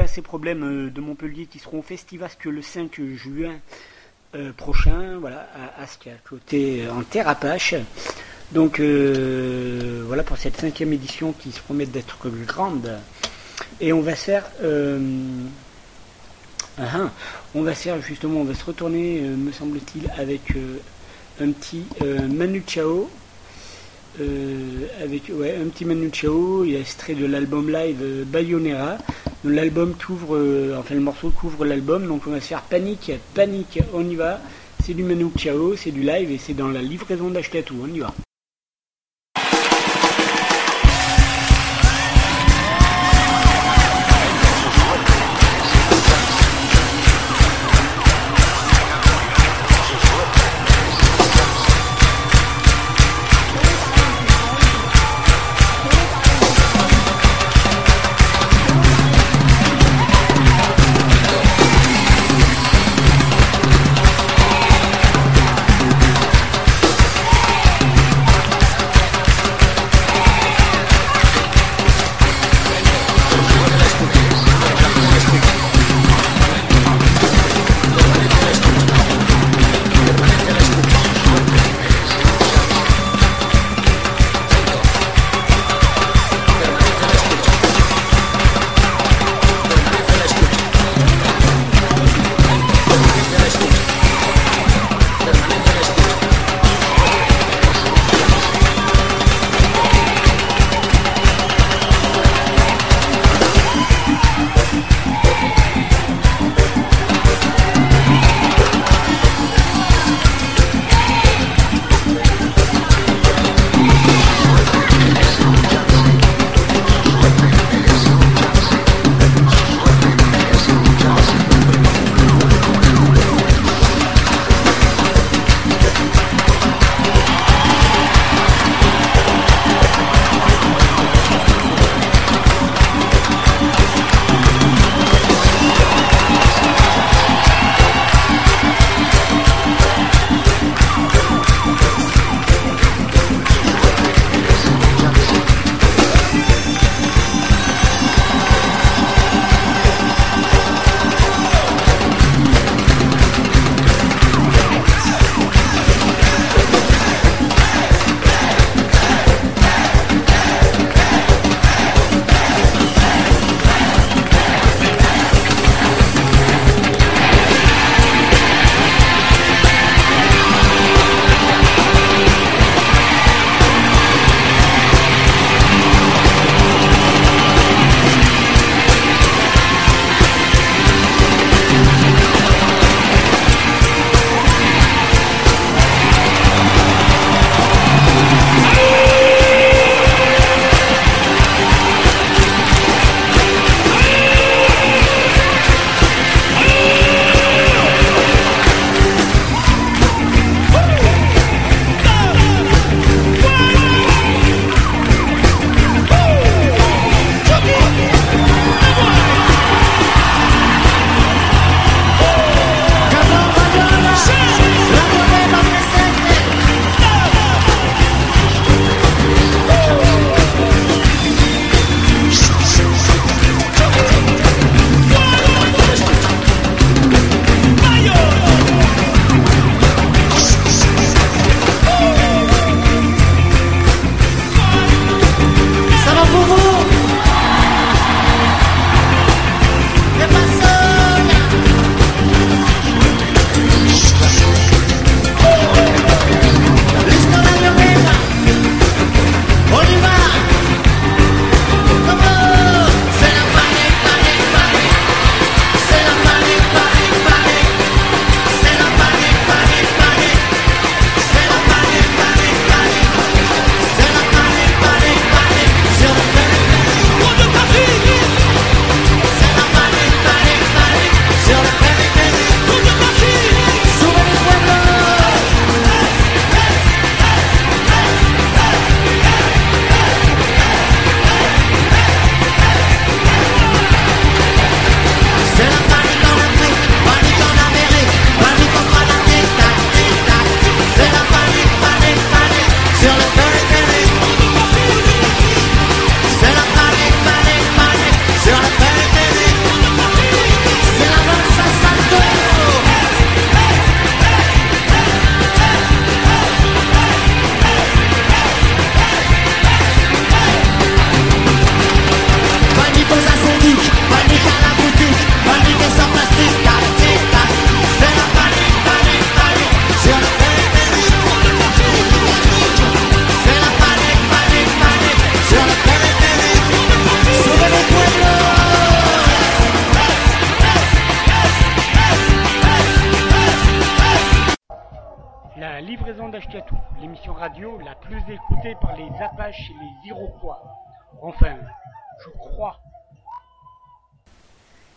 Ses 0.10 0.22
problèmes 0.22 0.63
euh, 0.63 0.89
de 0.89 1.02
Montpellier 1.02 1.45
qui 1.45 1.60
seront 1.60 1.80
au 1.80 1.84
Festivasque 1.84 2.45
le 2.45 2.62
5 2.62 3.00
juin 3.15 3.56
euh, 4.36 4.52
prochain, 4.52 5.17
voilà, 5.19 5.48
à 5.56 5.82
Ascq, 5.84 6.08
à 6.08 6.28
côté 6.28 6.84
en 6.89 7.04
terre 7.04 7.28
Apache. 7.28 7.76
Donc 8.52 8.80
euh, 8.80 10.04
voilà 10.08 10.24
pour 10.24 10.38
cette 10.38 10.58
cinquième 10.58 10.91
édition 10.93 11.34
qui 11.34 11.52
se 11.52 11.60
promet 11.62 11.86
d'être 11.86 12.30
grande. 12.45 13.00
Et 13.80 13.93
on 13.93 14.02
va 14.02 14.15
se 14.15 14.24
faire, 14.26 14.50
ah, 16.78 16.82
ah, 16.82 17.12
on 17.54 17.62
va 17.62 17.76
se 17.76 17.84
faire 17.84 18.02
justement, 18.02 18.41
on 18.41 18.45
va 18.45 18.56
se 18.56 18.65
retourner, 18.65 19.22
me 19.22 19.52
semble-t-il, 19.52 20.10
avec 20.17 20.54
un 21.39 21.52
petit 21.52 21.86
Manu 22.02 22.63
Chao. 22.65 23.10
Avec 25.02 25.32
ouais, 25.32 25.56
un 25.62 25.67
petit 25.69 25.86
Manu 25.86 26.10
Chao, 26.12 26.65
il 26.65 26.76
est 26.76 26.82
extrait 26.82 27.13
de 27.13 27.26
l'album 27.26 27.69
live 27.69 28.26
Bayonera. 28.26 28.98
L'album 29.45 29.93
couvre, 29.95 30.36
euh, 30.36 30.75
enfin 30.78 30.95
le 30.95 31.02
morceau 31.02 31.30
couvre 31.30 31.63
l'album, 31.63 32.06
donc 32.06 32.23
on 32.28 32.32
va 32.32 32.41
se 32.41 32.47
faire 32.47 32.62
panique, 32.62 33.13
panique, 33.34 33.80
on 33.93 34.08
y 34.08 34.15
va. 34.15 34.41
C'est 34.84 34.93
du 34.93 35.04
Manu 35.04 35.28
Chao, 35.38 35.78
c'est 35.78 35.91
du 35.91 36.02
live 36.02 36.30
et 36.30 36.38
c'est 36.38 36.54
dans 36.54 36.67
la 36.67 36.82
livraison 36.82 37.30
d'Ashkatu, 37.30 37.73
on 37.82 37.88
y 37.88 37.99
va. 37.99 38.13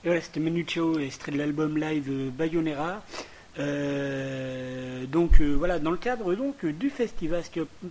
Et 0.05 0.09
voilà, 0.09 0.21
c'était 0.21 0.41
Manu 0.41 0.65
Chao, 0.67 0.99
extrait 0.99 1.31
de 1.31 1.39
l'album 1.39 1.79
live 1.79 2.09
euh, 2.11 2.31
Bayonera. 2.31 3.05
Euh, 3.61 5.07
donc 5.07 5.41
euh, 5.41 5.55
voilà, 5.55 5.79
dans 5.79 5.93
le 5.93 5.97
cadre 5.97 6.35
donc 6.35 6.67
du 6.67 6.91
festival 6.91 7.45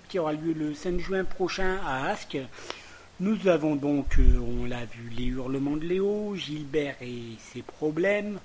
qui 0.09 0.19
aura 0.19 0.33
lieu 0.33 0.51
le 0.51 0.73
5 0.73 0.99
juin 0.99 1.23
prochain 1.23 1.79
à 1.85 2.07
Asque, 2.09 2.37
nous 3.21 3.47
avons 3.47 3.77
donc, 3.77 4.17
on 4.19 4.65
l'a 4.65 4.83
vu, 4.83 5.09
les 5.15 5.23
hurlements 5.27 5.77
de 5.77 5.85
Léo, 5.85 6.35
Gilbert 6.35 6.95
et 7.01 7.37
ses 7.39 7.61
problèmes, 7.61 8.39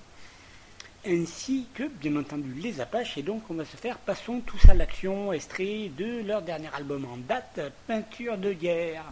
ainsi 1.05 1.67
que 1.75 1.89
bien 1.89 2.15
entendu 2.15 2.53
les 2.63 2.81
Apaches. 2.81 3.19
Et 3.19 3.23
donc 3.23 3.51
on 3.51 3.55
va 3.55 3.65
se 3.65 3.77
faire 3.77 3.99
Passons 3.99 4.43
tous 4.47 4.69
à 4.69 4.75
l'action, 4.75 5.33
extrait 5.33 5.91
de 5.99 6.25
leur 6.25 6.43
dernier 6.43 6.69
album 6.73 7.05
en 7.13 7.17
date, 7.17 7.59
Peinture 7.89 8.39
de 8.39 8.53
guerre. 8.53 9.03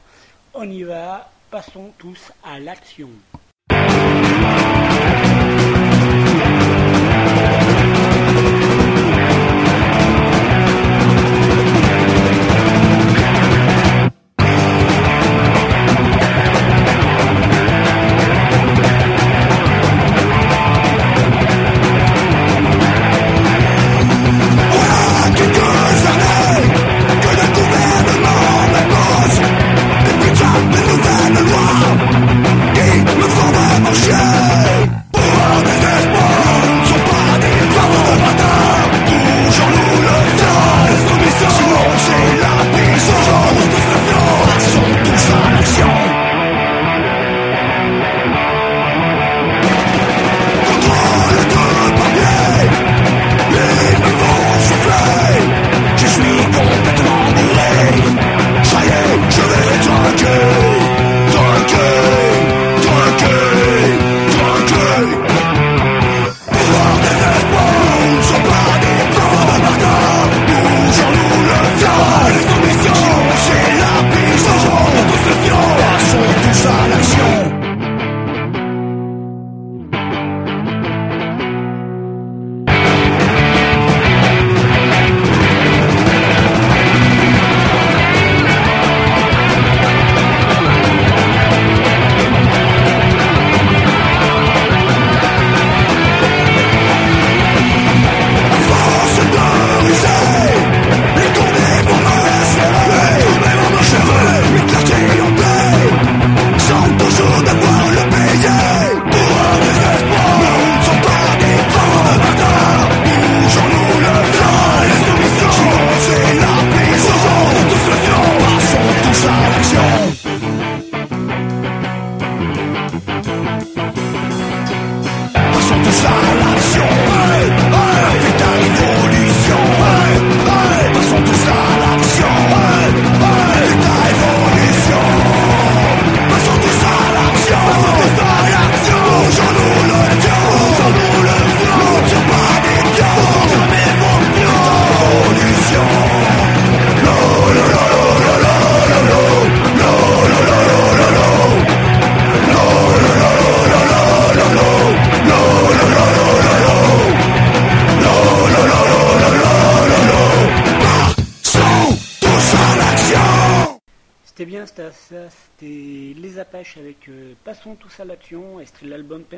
On 0.52 0.70
y 0.70 0.84
va, 0.84 1.28
passons 1.50 1.92
tous 1.98 2.30
à 2.44 2.60
l'action. 2.60 3.10
Thank 3.70 4.68
you. 4.68 4.73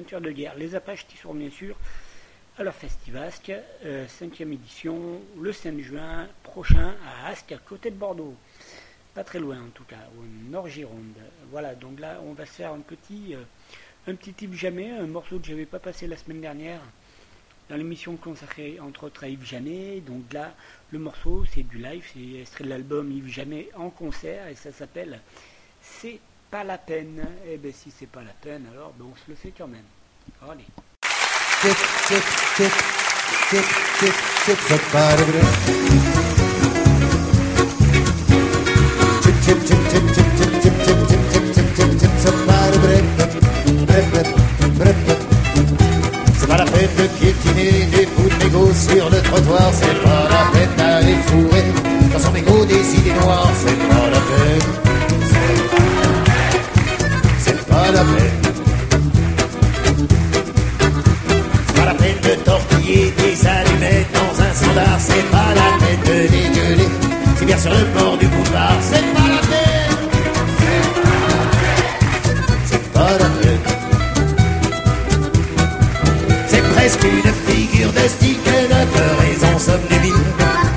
De 0.07 0.31
guerre. 0.31 0.55
Les 0.57 0.75
Apaches 0.75 1.07
qui 1.07 1.17
sont 1.17 1.35
bien 1.35 1.51
sûr 1.51 1.77
à 2.59 2.63
leur 2.63 2.75
Festivasque, 2.75 3.47
5 3.47 3.63
euh, 3.85 4.07
cinquième 4.09 4.53
édition, 4.53 5.21
le 5.39 5.53
5 5.53 5.79
juin 5.81 6.29
prochain 6.45 6.95
à 7.05 7.29
Asque, 7.29 7.53
à 7.53 7.59
côté 7.59 7.91
de 7.91 7.97
Bordeaux. 7.97 8.35
Pas 9.15 9.25
très 9.25 9.41
loin 9.41 9.61
en 9.61 9.71
tout 9.71 9.85
cas, 9.85 10.09
au 10.19 10.51
Nord-Gironde. 10.51 11.19
Voilà, 11.51 11.75
donc 11.75 11.99
là 11.99 12.21
on 12.25 12.35
va 12.35 12.47
se 12.47 12.53
faire 12.53 12.73
un 12.73 12.81
petit, 12.81 13.35
euh, 13.35 13.43
un 14.07 14.15
petit 14.15 14.33
type 14.33 14.55
jamais, 14.55 14.91
un 14.91 15.07
morceau 15.07 15.41
que 15.41 15.47
j'avais 15.47 15.67
pas 15.67 15.81
passé 15.81 16.07
la 16.07 16.17
semaine 16.17 16.41
dernière 16.41 16.81
dans 17.69 17.77
l'émission 17.77 18.17
consacrée 18.17 18.79
entre 18.81 19.05
autres 19.05 19.25
à 19.25 19.29
Yves 19.29 19.45
Janet. 19.45 20.05
Donc 20.05 20.33
là, 20.33 20.55
le 20.93 21.01
morceau 21.01 21.45
c'est 21.53 21.65
du 21.65 21.79
live, 21.79 22.09
c'est 22.15 22.41
extrait 22.41 22.65
de 22.65 22.69
l'album 22.69 23.11
Yves 23.11 23.29
Janet 23.29 23.71
en 23.75 23.91
concert 23.91 24.47
et 24.47 24.55
ça 24.55 24.71
s'appelle 24.71 25.21
C'est 25.81 26.21
pas 26.51 26.65
la 26.65 26.79
peine. 26.79 27.27
Eh 27.49 27.57
bien, 27.59 27.73
si 27.73 27.91
c'est 27.91 28.07
pas 28.07 28.23
la 28.23 28.33
peine, 28.33 28.67
alors 28.73 28.93
ben, 28.93 29.07
on 29.13 29.17
se 29.17 29.29
le 29.29 29.35
fait 29.35 29.53
quand 29.57 29.69
même. 29.69 29.85
C'est 46.39 46.49
pas 46.49 46.57
la 46.59 46.65
peine 46.65 46.91
de 46.97 47.07
piétiner 47.19 47.87
des 47.87 48.07
bouts 48.07 48.29
de 48.29 48.45
mégots 48.45 48.73
sur 48.75 49.11
le 49.11 49.23
trottoir, 49.23 49.71
c'est 49.73 50.03
pas 50.03 50.29
la 50.31 50.45
peine 50.53 50.77
d'aller 50.77 51.17
fourrer 51.27 51.65
dans 52.13 52.19
son 52.19 52.33
mégot 52.33 52.65
des 52.65 52.95
idées 52.95 53.13
noires, 53.13 53.51
c'est 53.55 53.79
pas 53.89 54.11
la 54.11 54.21
peine. 54.21 54.87
pas 57.69 57.93
la 57.93 58.01
peine. 58.01 58.46
Standard, 64.57 64.99
c'est 64.99 65.27
pas 65.31 65.51
la 65.61 65.69
peine 65.81 66.03
de 66.09 66.29
dégueuler. 66.29 66.89
C'est 67.37 67.45
bien 67.45 67.59
sur 67.59 67.71
le 67.71 67.85
bord 67.97 68.17
du 68.17 68.27
boulevard, 68.27 68.79
c'est 68.81 69.07
pas 69.15 69.29
la 69.35 69.43
peine. 69.51 69.97
C'est 72.71 72.93
pas 72.93 73.13
la 73.23 73.31
peine. 73.41 73.65
C'est 76.49 76.65
presque 76.75 77.05
une 77.05 77.33
figure 77.47 77.93
de 77.93 78.09
style 78.15 78.39
que 78.47 78.59
notre 78.75 79.05
raison 79.23 79.59
somnubile. 79.59 80.25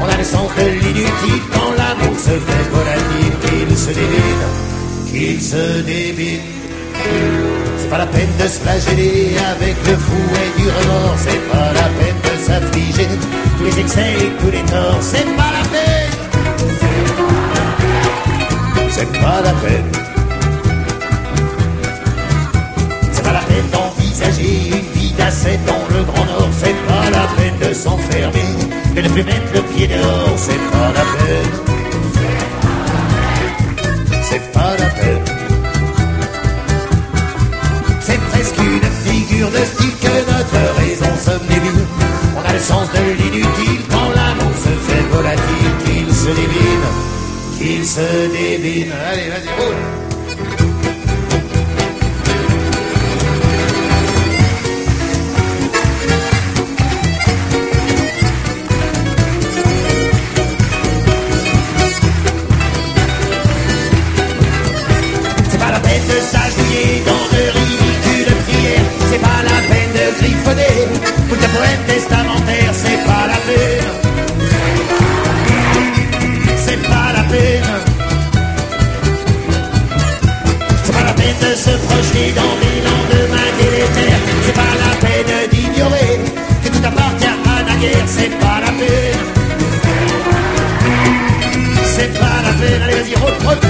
On 0.01 0.07
a 0.13 0.17
le 0.17 0.23
sens 0.23 0.49
de 0.57 0.65
l'inutile 0.82 1.43
quand 1.53 1.71
l'amour 1.80 2.15
se 2.19 2.36
fait 2.47 2.65
volatile, 2.75 3.34
qu'il 3.43 3.77
se 3.77 3.91
débile, 3.99 4.43
qu'il 5.09 5.41
se 5.41 5.82
débile. 5.82 6.41
C'est 7.77 7.89
pas 7.89 7.99
la 7.99 8.07
peine 8.07 8.34
de 8.41 8.47
se 8.47 8.59
flageller 8.59 9.38
avec 9.53 9.75
le 9.88 9.95
fouet 10.05 10.49
du 10.57 10.65
remords, 10.67 11.17
c'est 11.17 11.43
pas 11.51 11.71
la 11.73 11.88
peine 11.97 12.19
de 12.27 12.28
Tous 12.50 13.64
les 13.64 13.72
succès 13.72 14.14
et 14.20 14.32
tous 14.41 14.50
les 14.52 14.64
torts, 14.64 14.97
c'est 15.02 15.26
pas 15.36 15.52
la 15.54 15.64
peine. 15.70 16.12
C'est 18.89 19.12
pas 19.20 19.41
la 19.43 19.54
peine. 19.54 19.91
C'est 23.12 23.24
pas 23.24 23.34
la 23.34 23.39
peine 23.41 23.70
d'envisager 23.72 24.70
une 24.70 25.00
vie 25.00 25.12
d'asset 25.12 25.60
dans 25.68 25.95
le 25.95 26.04
Grand 26.04 26.26
Nord, 26.26 26.50
c'est 26.60 26.76
pas 26.88 27.10
la 27.12 27.28
peine 27.38 27.70
de 27.70 27.74
s'enfermer 27.74 28.50
de 28.95 29.10
plus 29.10 29.24
mettre 29.24 29.54
le 29.54 29.62
pied 29.62 29.88
dehors, 29.88 30.38
c'est 30.38 30.72
pas 30.72 30.91
la 30.93 31.06
peine. 31.18 31.52
C'est 34.24 34.52
pas 34.52 34.76
la 34.78 34.89
peine. 34.89 35.24
C'est 38.02 38.20
presque 38.32 38.58
une 38.58 38.89
figure 39.06 39.52
de 39.52 39.66
style 39.66 39.95
que 40.02 40.14
notre 40.32 40.80
raison 40.80 41.16
somnébile. 41.24 41.78
Sens 42.60 42.88
de 42.91 43.24
l'inutile 43.24 43.82
quand 43.89 44.10
l'amour 44.16 44.53
se 44.53 44.91
fait 44.91 45.01
volatile, 45.12 45.74
qu'il 45.86 46.14
se 46.14 46.28
débine, 46.28 46.88
qu'il 47.57 47.86
se 47.86 48.28
débine. 48.32 48.91
Allez, 49.10 49.30
vas-y, 49.30 49.49
roule. 49.60 50.09
De 81.41 81.55
se 81.55 81.71
projeter 81.87 82.31
dans 82.33 82.55
les 82.63 82.77
lendemains 82.87 83.51
délétères. 83.61 84.19
C'est 84.45 84.53
pas 84.53 84.73
la 84.83 84.93
peine 85.03 85.49
d'ignorer 85.51 86.19
que 86.63 86.69
tout 86.69 86.85
appartient 86.85 87.27
à 87.27 87.63
la 87.67 87.75
guerre. 87.75 88.05
C'est 88.07 88.33
pas 88.39 88.59
la 88.65 88.71
peine. 88.79 89.19
C'est 91.85 92.13
pas 92.19 92.41
la 92.43 92.53
peine. 92.59 92.81
Allez, 92.83 92.93
vas-y, 92.93 93.15
roule, 93.15 93.68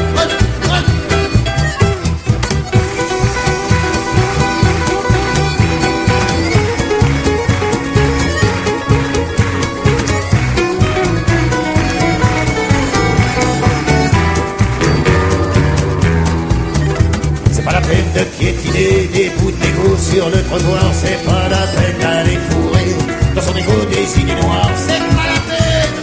de 19.27 19.65
négo 19.65 19.97
sur 19.97 20.29
le 20.29 20.41
trottoir, 20.43 20.93
c'est 20.93 21.25
pas 21.25 21.49
la 21.49 21.67
peine 21.67 21.99
d'aller 21.99 22.37
fourrer. 22.37 22.95
Dans 23.35 23.41
son 23.41 23.55
égo 23.57 23.85
des 23.91 24.19
idées 24.21 24.35
noires, 24.35 24.71
c'est 24.77 24.97
pas 24.97 25.27
la 25.33 25.39
peine. 25.49 25.93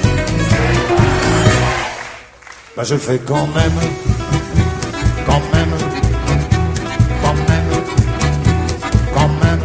Bah 2.77 2.85
je 2.85 2.95
le 2.95 3.01
fais 3.01 3.19
quand 3.21 3.47
même, 3.47 3.79
quand 5.25 5.41
même, 5.55 5.75
quand 7.23 7.35
même, 7.35 7.71
quand 9.15 9.29
même. 9.29 9.61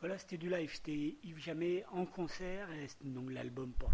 Voilà, 0.00 0.16
c'était 0.18 0.38
du 0.38 0.48
live, 0.48 0.70
c'était 0.72 1.16
Yves 1.24 1.42
Jamais 1.44 1.84
en 1.92 2.06
concert, 2.06 2.68
donc 3.04 3.30
l'album 3.30 3.70
porte 3.78 3.93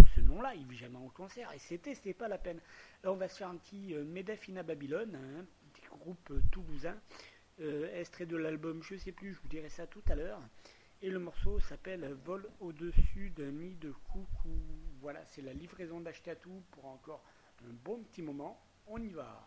nom-là, 0.50 0.54
Yves 0.54 0.78
Jamais 0.78 0.96
en 0.96 1.08
concert, 1.08 1.52
et 1.52 1.58
c'était, 1.58 1.94
c'était 1.94 2.14
pas 2.14 2.28
la 2.28 2.38
peine. 2.38 2.60
Là, 3.02 3.12
on 3.12 3.16
va 3.16 3.28
se 3.28 3.38
faire 3.38 3.48
un 3.48 3.56
petit 3.56 3.94
euh, 3.94 4.04
Medef 4.04 4.48
in 4.48 4.62
Babylone, 4.62 5.14
hein, 5.14 5.40
un 5.40 5.70
petit 5.72 5.86
groupe 5.86 6.30
euh, 6.30 6.42
toulousain, 6.50 6.96
euh, 7.60 7.98
extrait 7.98 8.26
de 8.26 8.36
l'album, 8.36 8.82
je 8.82 8.96
sais 8.96 9.12
plus, 9.12 9.32
je 9.34 9.40
vous 9.40 9.48
dirai 9.48 9.68
ça 9.68 9.86
tout 9.86 10.02
à 10.08 10.14
l'heure, 10.14 10.40
et 11.02 11.10
le 11.10 11.18
morceau 11.18 11.60
s'appelle 11.60 12.16
Vol 12.24 12.48
au-dessus 12.60 13.30
d'un 13.30 13.52
nid 13.52 13.74
de 13.76 13.92
coucou. 14.12 14.60
Voilà, 15.00 15.24
c'est 15.26 15.42
la 15.42 15.52
livraison 15.52 16.00
d'Achetatou 16.00 16.62
pour 16.70 16.86
encore 16.86 17.24
un 17.62 17.72
bon 17.84 18.02
petit 18.02 18.22
moment, 18.22 18.60
on 18.86 18.98
y 18.98 19.10
va. 19.10 19.46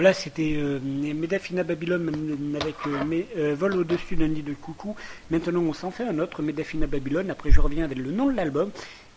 Voilà, 0.00 0.14
c'était 0.14 0.54
euh, 0.56 0.78
Babylone 1.62 2.56
avec 2.58 2.74
euh, 2.86 3.54
Vol 3.54 3.76
au-dessus 3.76 4.16
d'un 4.16 4.28
nid 4.28 4.42
de 4.42 4.54
coucou. 4.54 4.96
Maintenant, 5.30 5.60
on 5.60 5.74
s'en 5.74 5.90
fait 5.90 6.04
un 6.04 6.18
autre, 6.20 6.40
Medafina 6.40 6.86
Babylone. 6.86 7.30
Après, 7.30 7.50
je 7.50 7.60
reviens 7.60 7.84
avec 7.84 7.98
le 7.98 8.10
nom 8.10 8.30
de 8.30 8.34
l'album. 8.34 8.70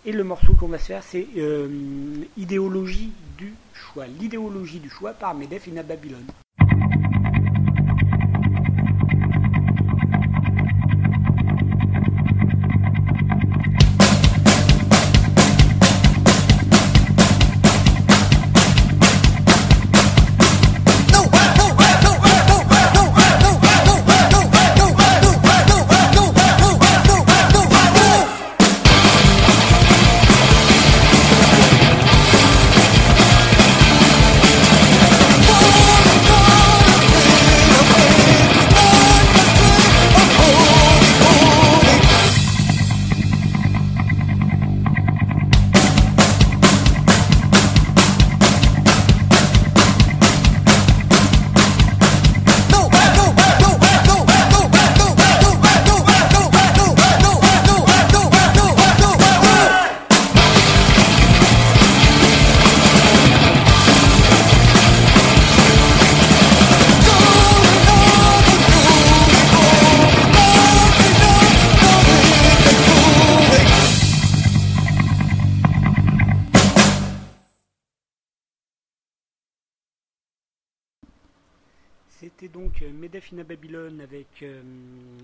Et 0.06 0.12
le 0.12 0.26
morceau 0.26 0.56
qu'on 0.56 0.68
va 0.68 0.80
se 0.80 0.88
faire, 0.88 1.02
c'est 1.02 1.26
euh, 1.38 1.70
Idéologie 2.36 3.14
du 3.38 3.54
choix. 3.74 4.08
L'idéologie 4.08 4.80
du 4.80 4.90
choix 4.90 5.14
par 5.14 5.34
Medafina 5.36 5.84
Babylone. 5.84 6.28
Donc 83.14 83.22
euh, 83.22 83.36
Medafina 83.36 83.44
Babylone 83.44 84.02
avec 84.02 84.42
euh, 84.42 84.62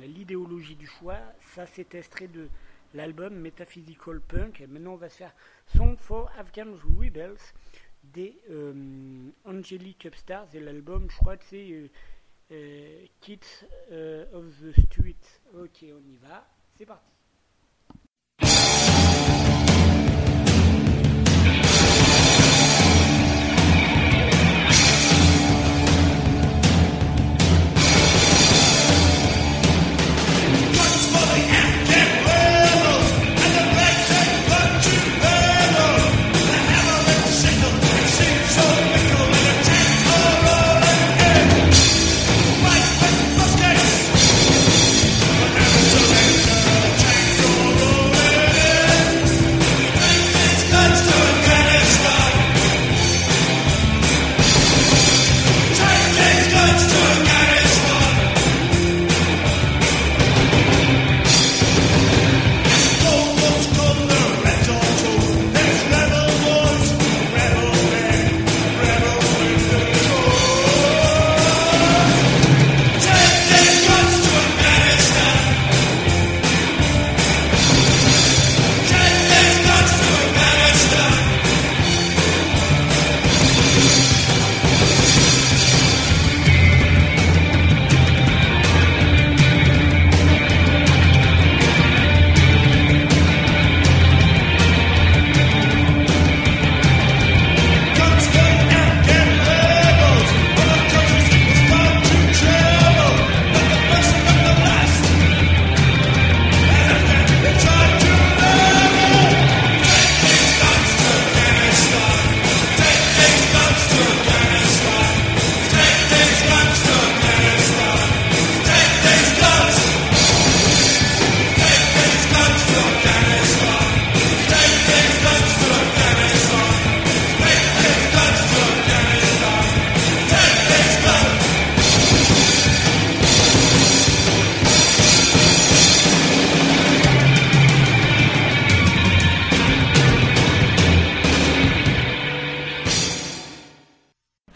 l'idéologie 0.01 0.75
du 0.75 0.87
choix. 0.87 1.17
Ça, 1.55 1.65
c'est 1.65 1.95
extrait 1.95 2.27
de 2.27 2.47
l'album 2.93 3.33
Metaphysical 3.35 4.21
Punk. 4.21 4.63
Maintenant, 4.69 4.93
on 4.93 4.97
va 4.97 5.09
se 5.09 5.17
faire 5.17 5.33
Song 5.75 5.97
for 5.97 6.31
Afghan 6.37 6.75
Rebels 6.97 7.37
des 8.03 8.39
euh, 8.49 9.29
Angelic 9.45 10.05
Upstars. 10.05 10.47
Et 10.53 10.59
l'album, 10.59 11.09
je 11.09 11.17
crois 11.17 11.37
que 11.37 11.45
c'est 11.45 11.71
euh, 11.71 11.89
euh, 12.51 13.05
Kids 13.21 13.65
of 14.33 14.45
the 14.61 14.79
Street. 14.85 15.15
Ok, 15.53 15.83
on 15.83 16.11
y 16.11 16.17
va. 16.17 16.47
C'est 16.77 16.85
parti. 16.85 17.09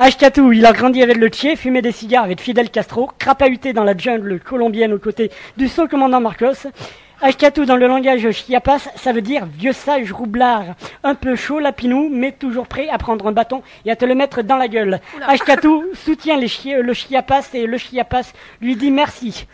Ashkatou, 0.04 0.52
il 0.52 0.66
a 0.66 0.74
grandi 0.74 1.02
avec 1.02 1.16
le 1.16 1.30
Tché, 1.30 1.56
fumé 1.56 1.82
des 1.82 1.94
cigares 1.94 2.26
avec 2.26 2.42
Fidel 2.42 2.70
Castro, 2.70 3.10
crapahuté 3.18 3.72
dans 3.72 3.86
la 3.86 3.96
jungle 3.96 4.38
colombienne 4.42 4.92
aux 4.92 5.00
côtés 5.00 5.32
du 5.56 5.70
son 5.70 5.88
commandant 5.88 6.20
Marcos. 6.20 6.68
Ashkatou 7.22 7.64
dans 7.64 7.78
le 7.78 7.88
langage 7.88 8.30
chiapas, 8.32 8.80
ça 8.98 9.14
veut 9.14 9.22
dire 9.22 9.46
vieux 9.46 9.72
sage 9.72 10.12
roublard, 10.12 10.76
un 11.04 11.16
peu 11.16 11.38
chaud 11.38 11.60
lapinou, 11.60 12.10
mais 12.12 12.34
toujours 12.34 12.68
prêt 12.68 12.90
à 12.90 12.98
prendre 12.98 13.28
un 13.28 13.32
bâton 13.32 13.64
et 13.86 13.92
à 13.92 13.96
te 13.96 14.04
le 14.04 14.14
mettre 14.14 14.42
dans 14.42 14.58
la 14.58 14.68
gueule. 14.68 15.00
Ashkatou 15.26 15.86
soutient 15.94 16.36
les 16.36 16.50
chi- 16.50 16.74
le 16.74 16.94
chiapas 16.94 17.52
et 17.54 17.66
le 17.66 17.78
chiapas 17.78 18.34
lui 18.60 18.76
dit 18.76 18.92
merci. 18.92 19.48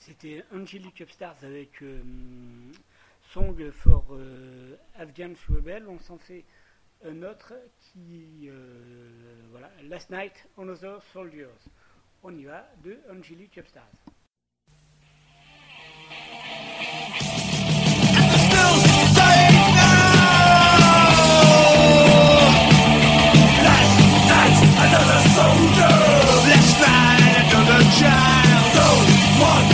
C'était 0.00 0.42
Angelic 0.52 1.00
Upstars 1.00 1.36
avec 1.44 1.80
euh, 1.80 2.00
Song 3.32 3.54
for 3.84 4.02
euh, 4.10 4.74
Afghan 5.00 5.30
Rebel. 5.48 5.84
On 5.88 6.00
s'en 6.00 6.18
fait 6.18 6.42
un 7.04 7.22
autre 7.22 7.52
qui, 7.78 8.48
euh, 8.48 8.54
voilà, 9.50 9.70
Last 9.88 10.10
Night 10.10 10.32
on 10.56 10.68
Other 10.68 11.02
Soldiers. 11.12 11.48
On 12.22 12.34
y 12.34 12.44
va 12.44 12.66
de 12.82 12.98
Angelic 13.10 13.58
Upstars. 13.58 13.82
Soldier, 25.34 25.88
standing 26.46 26.62
straight 26.62 26.94
and 27.52 27.64
oh 28.76 29.68
so 29.68 29.73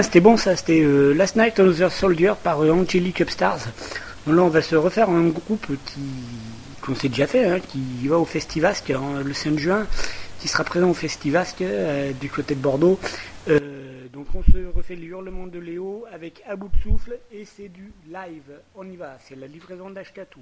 C'était 0.00 0.20
bon 0.20 0.38
ça, 0.38 0.56
c'était 0.56 0.80
euh, 0.80 1.12
Last 1.12 1.36
Night 1.36 1.60
on 1.60 1.70
the 1.70 1.88
Soldier 1.90 2.32
par 2.42 2.62
euh, 2.62 2.70
Angelic 2.70 3.20
Upstars. 3.20 3.66
Donc 4.26 4.36
là, 4.36 4.42
on 4.42 4.48
va 4.48 4.62
se 4.62 4.74
refaire 4.74 5.10
un 5.10 5.28
groupe 5.28 5.66
qui 5.84 6.00
qu'on 6.80 6.94
s'est 6.94 7.10
déjà 7.10 7.26
fait, 7.26 7.44
hein, 7.44 7.60
qui 7.60 8.08
va 8.08 8.18
au 8.18 8.24
Festivasque 8.24 8.92
le 9.24 9.32
5 9.34 9.58
juin, 9.58 9.86
qui 10.40 10.48
sera 10.48 10.64
présent 10.64 10.88
au 10.88 10.94
Festivasque 10.94 11.60
euh, 11.60 12.12
du 12.12 12.30
côté 12.30 12.54
de 12.54 12.60
Bordeaux. 12.60 12.98
Euh, 13.48 14.08
donc 14.12 14.28
on 14.34 14.42
se 14.42 14.66
refait 14.74 14.96
le 14.96 15.04
hurlement 15.04 15.46
de 15.46 15.58
Léo 15.58 16.06
avec 16.12 16.42
à 16.48 16.56
bout 16.56 16.68
de 16.68 16.82
souffle 16.82 17.18
et 17.30 17.44
c'est 17.44 17.68
du 17.68 17.92
live. 18.08 18.60
On 18.74 18.88
y 18.88 18.96
va, 18.96 19.18
c'est 19.20 19.36
la 19.36 19.46
livraison 19.46 19.90
d'Ashkatou. 19.90 20.40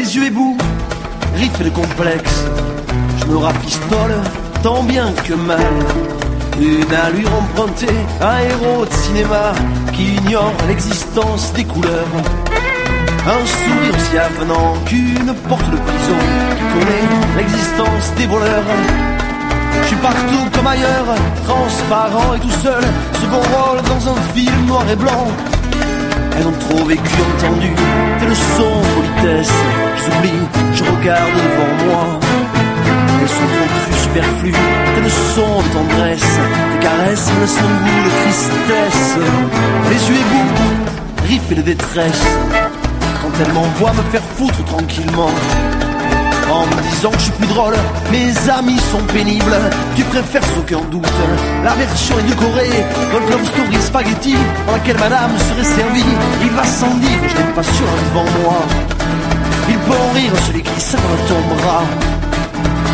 Les 0.00 0.16
yeux 0.16 0.24
ébouts, 0.28 0.56
riff 1.36 1.60
et 1.60 1.70
complexe. 1.70 2.44
Je 3.18 3.26
me 3.26 3.36
rafistole 3.36 4.14
tant 4.62 4.82
bien 4.82 5.12
que 5.26 5.34
mal. 5.34 5.74
Une 6.58 6.94
allure 6.94 7.30
empruntée, 7.34 8.00
un 8.22 8.38
héros 8.38 8.86
de 8.86 8.92
cinéma 8.94 9.52
qui 9.92 10.14
ignore 10.14 10.54
l'existence 10.68 11.52
des 11.52 11.64
couleurs. 11.64 12.14
Un 13.26 13.44
sourire 13.44 13.94
aussi 13.94 14.16
avenant 14.16 14.72
qu'une 14.86 15.34
porte 15.50 15.70
de 15.70 15.76
prison 15.76 16.20
qui 16.56 16.64
connaît 16.78 17.36
l'existence 17.36 18.14
des 18.16 18.26
voleurs. 18.26 18.70
Je 19.82 19.86
suis 19.86 19.96
partout 19.96 20.48
comme 20.54 20.66
ailleurs, 20.66 21.14
transparent 21.46 22.36
et 22.36 22.40
tout 22.40 22.56
seul, 22.62 22.82
second 23.20 23.42
rôle 23.52 23.82
dans 23.82 24.12
un 24.12 24.16
film 24.34 24.66
noir 24.66 24.84
et 24.90 24.96
blanc. 24.96 25.26
Elles 26.40 26.46
ont 26.46 26.52
trop 26.52 26.84
vécu, 26.86 27.02
entendu, 27.36 27.68
tes 28.18 28.26
leçons 28.26 28.80
politesse. 28.94 29.52
J'oublie, 29.96 30.40
je 30.72 30.84
regarde 30.84 31.32
devant 31.34 31.84
moi. 31.84 32.20
Elles 33.20 33.28
sont 33.28 33.50
trop 33.56 33.68
crues, 33.68 34.00
superflues, 34.02 34.52
tes 34.94 35.00
leçons 35.02 35.62
tendresse. 35.70 36.38
Tes 36.72 36.86
caresses 36.86 37.30
me 37.34 37.40
laissent 37.42 37.58
goût 37.58 38.04
de 38.06 38.10
tristesse. 38.22 39.18
Les 39.90 40.08
yeux 40.08 40.16
ébouts, 40.16 41.28
riff 41.28 41.52
et 41.52 41.54
de 41.56 41.62
détresse. 41.62 42.24
Quand 43.20 43.44
elles 43.44 43.52
m'envoient 43.52 43.92
me 43.92 44.02
faire 44.10 44.22
foutre 44.38 44.64
tranquillement. 44.64 45.30
En 46.50 46.66
me 46.66 46.82
disant 46.90 47.10
que 47.10 47.18
je 47.18 47.24
suis 47.24 47.32
plus 47.32 47.46
drôle, 47.46 47.74
mes 48.10 48.50
amis 48.50 48.80
sont 48.90 49.02
pénibles. 49.14 49.56
Tu 49.94 50.02
préfères 50.04 50.42
sans 50.44 50.58
aucun 50.58 50.80
doute 50.90 51.06
la 51.62 51.74
version 51.74 52.18
édulcorée 52.18 52.84
de 53.12 53.30
Love 53.30 53.46
Story 53.46 53.80
Spaghetti 53.80 54.34
dans 54.66 54.72
laquelle 54.72 54.98
madame 54.98 55.30
serait 55.38 55.76
servie. 55.76 56.12
Il 56.42 56.50
va 56.50 56.64
sans 56.64 56.94
dire, 56.96 57.20
je 57.28 57.36
n'ai 57.36 57.52
pas 57.54 57.62
sûr 57.62 57.86
devant 58.08 58.26
moi. 58.42 58.58
Il 59.68 59.78
peut 59.78 59.94
en 59.94 60.12
rire 60.12 60.32
celui 60.46 60.62
qui 60.62 60.80
s'en 60.80 60.98
tombera. 61.28 61.82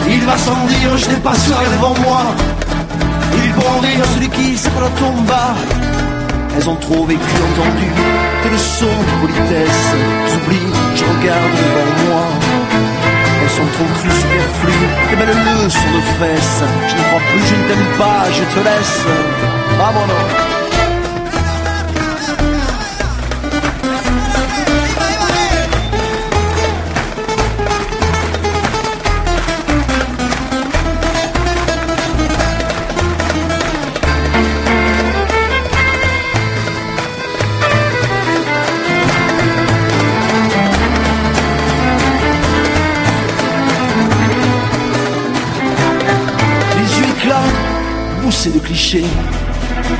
Il 0.09 0.20
va 0.24 0.36
sans 0.36 0.66
dire, 0.66 0.96
je 0.98 1.09
n'ai 1.09 1.20
pas 1.20 1.34
sûr 1.34 1.57
devant 1.76 1.94
moi. 2.04 2.22
Il 3.42 3.52
peut 3.52 3.68
en 3.68 3.78
rire 3.80 4.04
celui 4.14 4.28
qui 4.28 4.59
s'en 4.59 4.70
tomba. 4.98 5.54
Elles 6.57 6.68
ont 6.68 6.76
trop 6.76 7.04
vécu, 7.07 7.20
entendu 7.20 7.88
tes 8.42 8.50
leçons 8.50 8.84
de 8.84 9.26
politesse. 9.26 9.86
J'oublie, 10.30 10.72
je 10.94 11.04
regarde 11.04 11.52
devant 11.57 12.11
moi. 12.11 12.45
Sont 13.57 13.64
trop 13.72 13.84
crues, 13.84 14.11
superflues, 14.11 14.88
tes 15.09 15.16
belles 15.16 15.28
leçons 15.28 15.90
de 15.90 16.00
fesses. 16.18 16.62
Je 16.88 16.94
ne 16.94 17.02
crois 17.04 17.20
plus, 17.30 17.46
je 17.46 17.54
ne 17.54 17.68
t'aime 17.68 17.96
pas, 17.96 18.24
je 18.30 18.42
te 18.42 18.62
laisse. 18.62 19.07
Vámonos. 19.78 20.55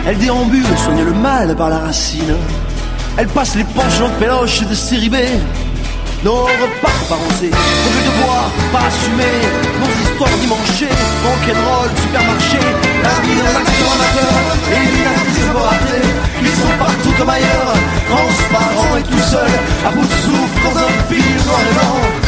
Elle 0.07 0.19
déambule, 0.19 0.65
soigne 0.85 1.05
le 1.05 1.13
mal 1.13 1.55
par 1.57 1.71
la 1.71 1.79
racine. 1.79 2.37
Elle 3.17 3.29
passe 3.29 3.57
les 3.57 3.65
penchants 3.65 4.09
de 4.09 4.15
péloche 4.21 4.61
de 4.61 4.75
série 4.75 5.09
B. 5.09 5.17
Nos 6.25 6.43
repas 6.45 6.97
pas 7.09 7.15
rosés, 7.15 7.51
revue 7.51 8.05
de 8.09 8.23
bois, 8.23 8.51
pas 8.73 8.87
assumés. 8.87 9.43
Nos 9.81 9.93
histoires 10.03 10.39
dimanchées, 10.41 10.95
rock'n'roll, 11.25 11.91
supermarché. 12.03 12.59
La 13.03 13.15
vie 13.23 13.41
d'un 13.45 13.61
acteur 13.61 13.93
amateur 13.97 14.37
et 14.73 14.83
une 14.83 15.07
actrice. 15.07 15.37
Ils 16.43 16.49
sont 16.49 16.79
partout 16.79 17.13
comme 17.19 17.31
ailleurs, 17.31 17.75
transparents 18.09 18.97
et 18.99 19.03
tout 19.03 19.19
seuls, 19.19 19.59
à 19.87 19.91
bout 19.91 20.07
de 20.07 20.13
souffle 20.13 20.63
dans 20.65 20.79
un 20.79 21.15
film 21.15 21.37
et 21.37 21.75
blanc. 21.75 22.26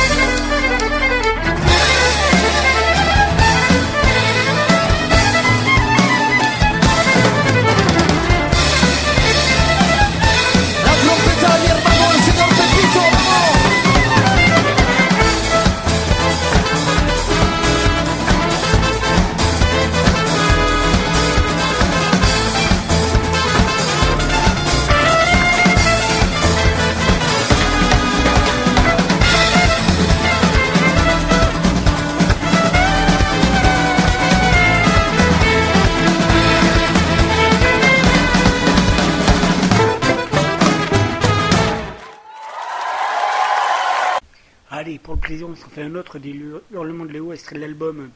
Un 45.83 45.95
autre 45.95 46.19
des 46.19 46.31
Hur- 46.31 46.63
hurlements 46.73 47.05
de 47.05 47.13
Léo, 47.13 47.33
extrait 47.33 47.57
de 47.57 47.61
l'album 47.61 48.11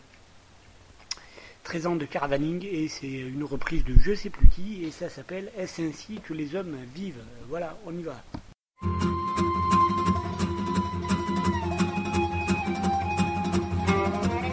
13 1.64 1.86
ans 1.86 1.96
de 1.96 2.04
caravaning, 2.04 2.64
et 2.64 2.88
c'est 2.88 3.06
une 3.08 3.44
reprise 3.44 3.84
de 3.84 3.94
je 4.00 4.14
sais 4.14 4.30
plus 4.30 4.48
qui, 4.48 4.84
et 4.84 4.90
ça 4.90 5.08
s'appelle 5.08 5.50
Est-ce 5.56 5.80
ainsi 5.82 6.20
que 6.26 6.34
les 6.34 6.54
hommes 6.56 6.76
vivent? 6.94 7.22
Voilà, 7.48 7.76
on 7.86 7.92
y 7.96 8.02
va. 8.02 8.22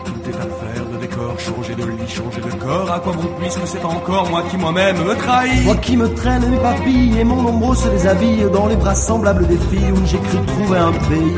Tout 0.05 0.29
est 0.29 0.35
affaire 0.35 0.85
de 0.91 0.97
décor, 0.97 1.39
changer 1.39 1.75
de 1.75 1.83
lit, 1.85 2.07
changer 2.07 2.41
de 2.41 2.51
corps. 2.55 2.91
À 2.91 2.99
quoi 2.99 3.13
bon 3.13 3.29
puisque 3.39 3.65
c'est 3.67 3.83
encore 3.83 4.29
moi 4.29 4.43
qui 4.49 4.57
moi-même 4.57 4.97
me 5.03 5.15
trahis? 5.15 5.63
Moi 5.63 5.75
qui 5.77 5.97
me 5.97 6.13
traîne 6.13 6.49
mes 6.49 6.57
papilles 6.57 7.19
et 7.19 7.23
mon 7.23 7.45
ombre 7.47 7.75
se 7.75 7.87
déshabille 7.89 8.45
dans 8.51 8.67
les 8.67 8.75
bras 8.75 8.95
semblables 8.95 9.47
des 9.47 9.57
filles 9.57 9.91
où 9.91 10.05
j'ai 10.05 10.17
cru 10.19 10.45
trouver 10.45 10.77
un 10.77 10.91
pays. 10.91 11.35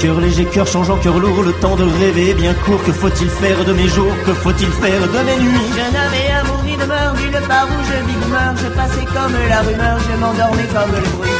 Cœur 0.00 0.18
léger, 0.18 0.46
cœur 0.46 0.66
changeant, 0.66 0.96
cœur 0.96 1.18
lourd, 1.18 1.42
le 1.42 1.52
temps 1.52 1.76
de 1.76 1.84
rêver 1.84 2.32
bien 2.32 2.54
court. 2.54 2.82
Que 2.84 2.92
faut-il 2.92 3.28
faire 3.28 3.62
de 3.66 3.72
mes 3.74 3.86
jours? 3.86 4.14
Que 4.24 4.32
faut-il 4.32 4.70
faire 4.70 5.02
de 5.02 5.18
mes 5.28 5.36
nuits? 5.36 5.68
Jeune 5.76 5.96
homme 6.00 6.14
et 6.14 6.32
amour, 6.32 6.62
il 6.66 6.78
demeure, 6.78 7.14
ville 7.16 7.40
par 7.46 7.66
où 7.66 7.78
je 7.84 7.98
vis 8.06 8.18
demeure. 8.24 8.54
Je 8.56 8.68
passais 8.68 9.04
comme 9.04 9.34
la 9.46 9.60
rumeur, 9.60 9.98
je 9.98 10.16
m'endormais 10.18 10.68
comme 10.72 10.92
le 10.94 11.00
bruit. 11.16 11.30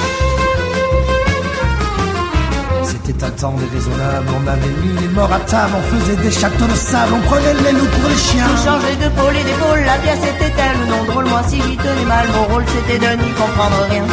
C'était 2.83 3.25
un 3.25 3.31
temps 3.31 3.55
déraisonnable, 3.57 4.29
on 4.29 4.47
avait 4.47 4.75
mis 4.83 5.01
les 5.01 5.09
morts 5.09 5.33
à 5.33 5.41
table, 5.41 5.73
on 5.79 5.97
faisait 5.97 6.17
des 6.17 6.31
châteaux 6.31 6.67
de 6.67 6.75
sable, 6.75 7.15
on 7.15 7.21
prenait 7.21 7.55
les 7.55 7.73
loups 7.73 7.93
pour 7.99 8.11
les 8.11 8.17
chiens. 8.17 8.45
On 8.45 8.57
changeait 8.57 8.97
de 8.97 9.09
pôle 9.17 9.37
et 9.41 9.45
d'épaule, 9.45 9.85
la 9.87 9.97
pièce 10.05 10.25
était 10.33 10.53
telle 10.53 10.77
ou 10.85 10.91
non 10.91 11.05
drôle. 11.11 11.25
Moi, 11.25 11.41
si 11.49 11.57
j'y 11.63 11.77
tenais 11.79 12.05
mal, 12.07 12.27
mon 12.35 12.45
rôle 12.53 12.65
c'était 12.69 12.99
de 12.99 13.23
n'y 13.23 13.31
comprendre 13.33 13.87
rien. 13.89 14.05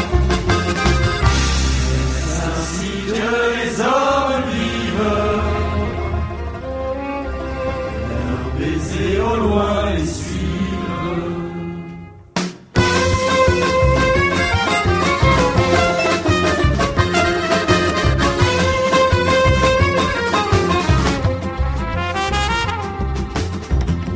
Les. 9.35 10.27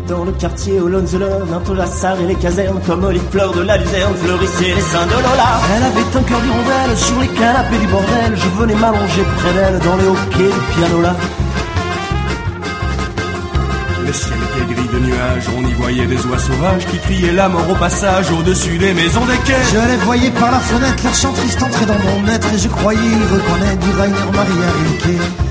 Dans 0.08 0.26
le 0.26 0.32
quartier, 0.34 0.80
au 0.80 0.88
Love, 0.88 1.54
un 1.54 1.74
Lassar 1.74 2.20
et 2.20 2.28
les 2.28 2.36
casernes, 2.36 2.82
comme 2.86 3.04
Olive 3.06 3.22
Fleur 3.32 3.54
de 3.54 3.62
la 3.62 3.78
Luzerne, 3.78 4.14
fleurissaient 4.16 4.76
les 4.76 4.82
seins 4.82 5.06
de 5.06 5.12
Lola. 5.12 5.62
Elle 5.74 5.84
avait 5.84 6.18
un 6.18 6.24
cœur 6.24 6.42
d'hirondelle 6.42 6.98
sur 6.98 7.20
les 7.22 7.28
canapés 7.28 7.78
du 7.78 7.88
bordel, 7.88 8.36
je 8.36 8.50
venais 8.60 8.76
m'allonger 8.76 9.24
près 9.38 9.54
d'elle 9.54 9.80
dans 9.80 9.96
les 9.96 10.08
hockey 10.08 10.52
du 10.54 10.76
piano 10.76 11.02
on 15.58 15.68
y 15.68 15.74
voyait 15.74 16.06
des 16.06 16.26
oies 16.26 16.40
sauvages 16.40 16.86
qui 16.88 16.98
criaient 16.98 17.32
la 17.32 17.50
mort 17.50 17.70
au 17.70 17.76
passage 17.76 18.32
au-dessus 18.32 18.78
des 18.78 18.94
maisons 18.94 19.26
des 19.26 19.38
quais. 19.46 19.64
Je 19.74 19.92
les 19.92 19.98
voyais 19.98 20.32
par 20.32 20.52
la 20.52 20.60
fenêtre, 20.60 21.04
leur 21.04 21.16
chant 21.16 21.34
triste 21.34 21.62
entrer 21.62 21.86
dans 21.86 22.00
mon 22.00 22.28
être 22.28 22.54
et 22.54 22.58
je 22.58 22.68
croyais 22.68 23.00
reconnaître 23.00 23.80
du 23.80 23.92
Rainer 23.92 24.32
Maria. 24.34 25.51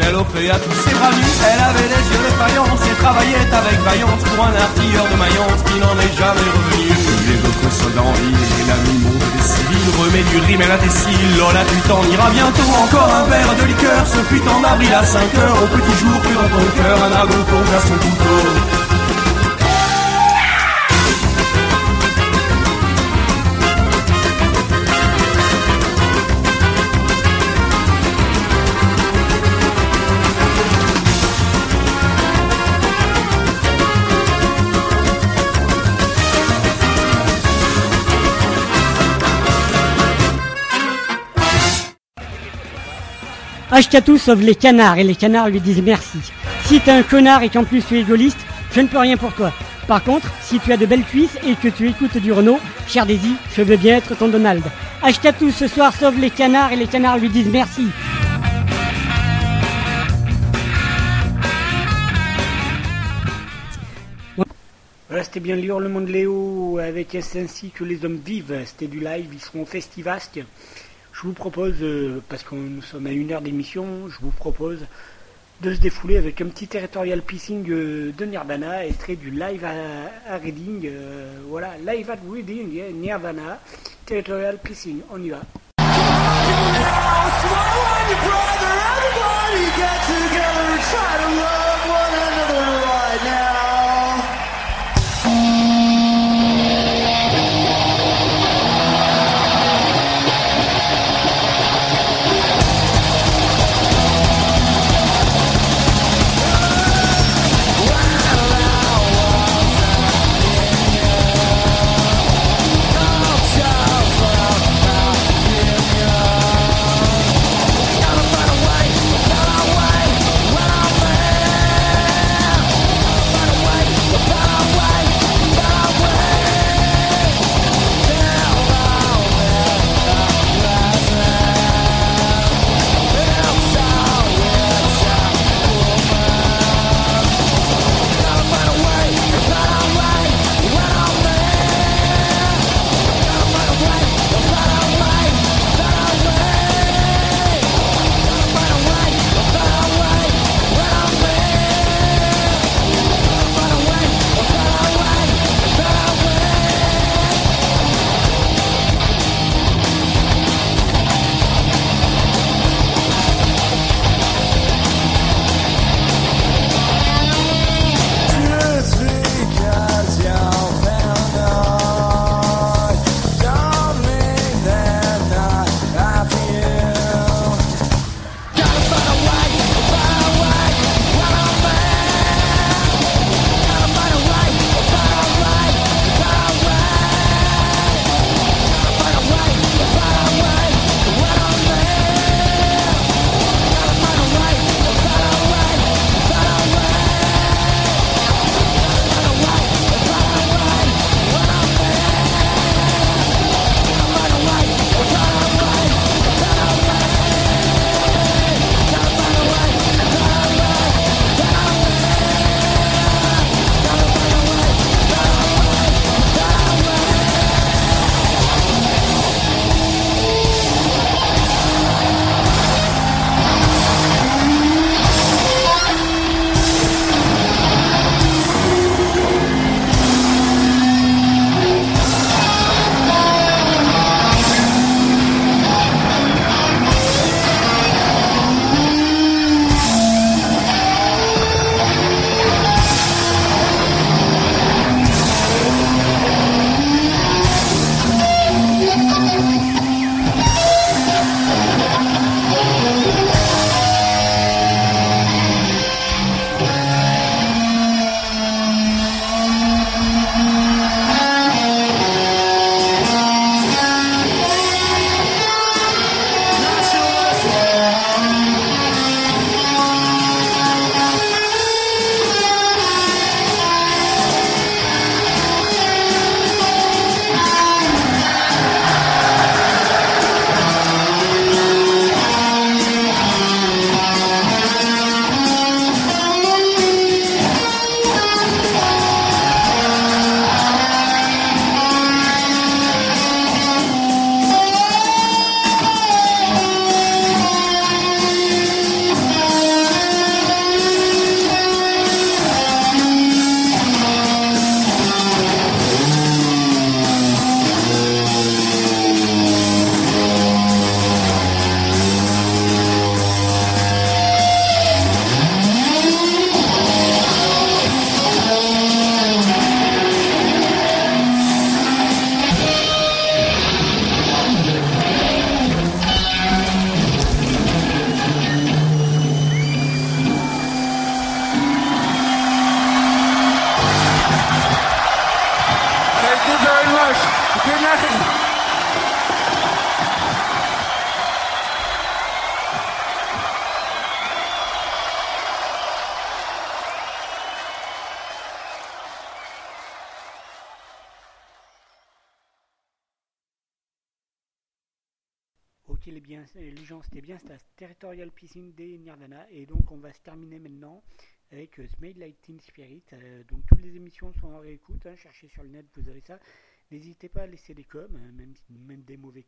Elle 0.00 0.14
offrait 0.16 0.48
à 0.48 0.58
tous 0.58 0.76
ses 0.84 0.94
bras 0.94 1.10
nus. 1.10 1.36
Elle 1.42 1.62
avait 1.62 1.88
les 1.90 2.04
yeux 2.08 2.22
de 2.22 2.32
faïence 2.38 2.80
et 2.86 2.94
travaillait 3.02 3.50
avec 3.52 3.78
vaillance 3.84 4.22
pour 4.24 4.44
un 4.44 4.54
artilleur 4.56 5.04
de 5.10 5.16
Mayence 5.20 5.60
qui 5.66 5.76
n'en 5.82 5.96
est 6.00 6.14
jamais 6.16 6.48
revenu. 6.48 6.86
Il 6.88 7.30
évoque 7.36 7.72
soldats 7.72 8.08
en 8.08 8.16
ville 8.16 8.46
et 8.46 8.64
l'ami 8.68 8.94
monde 9.04 9.26
des 9.36 9.44
civils 9.44 9.90
remet 10.00 10.24
du 10.30 10.38
rime 10.46 10.62
à 10.62 10.68
la 10.68 10.78
tessile. 10.78 11.28
Lola, 11.38 11.62
tu 11.68 11.78
t'en 11.88 12.02
iras 12.08 12.30
bientôt. 12.30 12.70
Encore 12.84 13.10
un 13.10 13.24
verre 13.28 13.54
de 13.58 13.64
liqueur 13.68 14.00
se 14.06 14.20
fuit 14.28 14.44
en 14.48 14.62
avril 14.64 14.92
à 14.94 15.04
5 15.04 15.20
heures. 15.38 15.58
Au 15.62 15.68
petit 15.76 15.96
jour, 16.00 16.16
plus 16.24 16.34
dans 16.34 16.50
ton 16.52 16.66
cœur, 16.78 16.96
un 17.04 17.10
dragon 17.10 17.40
plonge 17.48 17.72
à 17.76 17.80
son 17.80 17.96
couteau. 18.00 18.81
Ashkatou 43.74 44.18
sauve 44.18 44.42
les 44.42 44.54
canards 44.54 44.98
et 44.98 45.02
les 45.02 45.14
canards 45.14 45.48
lui 45.48 45.58
disent 45.58 45.80
merci. 45.80 46.18
Si 46.66 46.78
t'es 46.78 46.90
un 46.90 47.02
connard 47.02 47.42
et 47.42 47.48
qu'en 47.48 47.64
plus 47.64 47.82
tu 47.82 47.96
es 47.96 48.00
égoïste, 48.02 48.36
je 48.70 48.82
ne 48.82 48.86
peux 48.86 48.98
rien 48.98 49.16
pour 49.16 49.32
toi. 49.32 49.50
Par 49.88 50.04
contre, 50.04 50.30
si 50.42 50.60
tu 50.60 50.70
as 50.74 50.76
de 50.76 50.84
belles 50.84 51.04
cuisses 51.04 51.38
et 51.42 51.54
que 51.54 51.68
tu 51.68 51.88
écoutes 51.88 52.18
du 52.18 52.32
Renault, 52.32 52.60
cher 52.86 53.06
Daisy, 53.06 53.34
je 53.56 53.62
veux 53.62 53.78
bien 53.78 53.96
être 53.96 54.14
ton 54.14 54.28
Donald. 54.28 54.62
Ashkatou 55.02 55.50
ce 55.50 55.68
soir 55.68 55.94
sauve 55.94 56.20
les 56.20 56.28
canards 56.28 56.72
et 56.72 56.76
les 56.76 56.86
canards 56.86 57.16
lui 57.16 57.30
disent 57.30 57.48
merci. 57.50 57.86
Voilà, 65.08 65.24
c'était 65.24 65.40
bien 65.40 65.56
l'hurlement 65.56 66.02
de 66.02 66.12
Léo 66.12 66.78
avec 66.78 67.14
ainsi 67.14 67.70
que 67.70 67.84
les 67.84 68.04
hommes 68.04 68.20
vivent. 68.22 68.54
C'était 68.66 68.86
du 68.86 69.00
live, 69.00 69.28
ils 69.32 69.40
seront 69.40 69.62
au 69.62 69.66
Festivasque 69.66 70.40
je 71.22 71.28
vous 71.28 71.34
propose, 71.34 71.74
euh, 71.82 72.20
parce 72.28 72.42
que 72.42 72.56
nous 72.56 72.82
sommes 72.82 73.06
à 73.06 73.12
une 73.12 73.30
heure 73.30 73.42
d'émission, 73.42 74.08
je 74.08 74.18
vous 74.20 74.32
propose 74.32 74.80
de 75.60 75.72
se 75.72 75.78
défouler 75.78 76.16
avec 76.16 76.40
un 76.40 76.46
petit 76.46 76.66
territorial 76.66 77.22
pissing 77.22 77.64
euh, 77.70 78.10
de 78.18 78.24
Nirvana, 78.24 78.84
extrait 78.84 79.14
du 79.14 79.30
live 79.30 79.64
à, 79.64 80.36
Reading. 80.38 80.80
Euh, 80.86 81.38
voilà, 81.48 81.74
live 81.86 82.10
at 82.10 82.18
Reading, 82.28 83.00
Nirvana, 83.00 83.60
territorial 84.04 84.58
pissing, 84.58 85.00
on 85.12 85.22
y 85.22 85.30
va. 85.30 85.42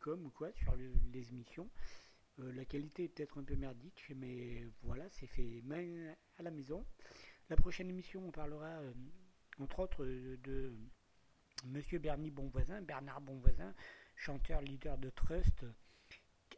Des 0.04 0.26
ou 0.26 0.30
quoi, 0.30 0.52
sur 0.52 0.76
le- 0.76 0.92
les 1.12 1.30
émissions. 1.30 1.68
Euh, 2.40 2.52
la 2.52 2.64
qualité 2.64 3.04
est 3.04 3.08
peut-être 3.08 3.38
un 3.38 3.44
peu 3.44 3.56
merdique, 3.56 4.12
mais 4.16 4.64
voilà, 4.82 5.08
c'est 5.10 5.26
fait 5.26 5.62
à 6.38 6.42
la 6.42 6.50
maison. 6.50 6.84
La 7.50 7.56
prochaine 7.56 7.88
émission, 7.90 8.26
on 8.26 8.30
parlera 8.32 8.66
euh, 8.80 8.92
entre 9.60 9.80
autres 9.80 10.04
euh, 10.04 10.36
de 10.44 10.72
Monsieur 11.66 11.98
Bernie 11.98 12.30
Bonvoisin, 12.30 12.82
Bernard 12.82 13.20
Bonvoisin, 13.22 13.74
chanteur 14.16 14.60
leader 14.62 14.98
de 14.98 15.10
Trust, 15.10 15.64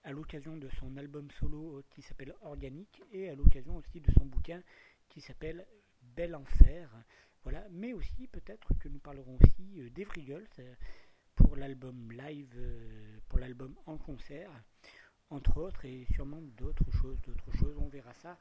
à 0.04 0.12
l'occasion 0.12 0.56
de 0.56 0.68
son 0.80 0.96
album 0.96 1.30
solo 1.32 1.82
qui 1.90 2.02
s'appelle 2.02 2.34
Organique 2.42 3.02
et 3.12 3.28
à 3.28 3.34
l'occasion 3.34 3.76
aussi 3.76 4.00
de 4.00 4.10
son 4.12 4.26
bouquin 4.26 4.62
qui 5.08 5.20
s'appelle 5.20 5.66
Bel 6.02 6.34
Enfer. 6.34 6.88
Voilà, 7.42 7.66
mais 7.70 7.92
aussi 7.92 8.26
peut-être 8.28 8.68
que 8.80 8.88
nous 8.88 8.98
parlerons 8.98 9.38
aussi 9.42 9.80
euh, 9.80 9.90
Girls 10.24 10.46
euh, 10.58 10.74
pour 11.34 11.56
l'album 11.56 12.10
live, 12.12 12.54
l'album 13.38 13.74
en 13.86 13.96
concert, 13.96 14.50
entre 15.30 15.58
autres, 15.58 15.84
et 15.84 16.06
sûrement 16.12 16.40
d'autres 16.56 16.90
choses, 16.90 17.18
d'autres 17.26 17.52
choses, 17.56 17.76
on 17.80 17.88
verra 17.88 18.14
ça. 18.14 18.38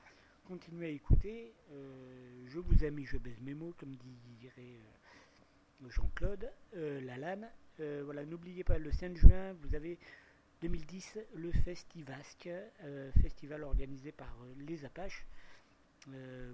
Continuez 0.48 0.86
à 0.86 0.90
écouter, 0.90 1.56
euh, 1.72 2.46
je 2.46 2.60
vous 2.60 2.84
aime 2.86 3.00
et 3.00 3.06
je 3.06 3.18
baise 3.18 3.42
mes 3.42 3.56
mots, 3.56 3.74
comme 3.80 3.96
dirait 4.40 4.62
euh, 4.62 5.90
Jean-Claude 5.90 6.52
euh, 6.76 7.02
Lalanne. 7.02 7.50
Voilà, 7.78 8.24
n'oubliez 8.26 8.64
pas, 8.64 8.78
le 8.78 8.92
5 8.92 9.18
juin, 9.18 9.54
vous 9.62 9.76
avez 9.76 10.00
2010 10.62 11.20
le 11.36 11.52
Festivasque, 11.52 12.50
festival 13.22 13.64
organisé 13.64 14.14
par 14.14 14.34
les 14.60 14.86
Apaches. 14.86 15.26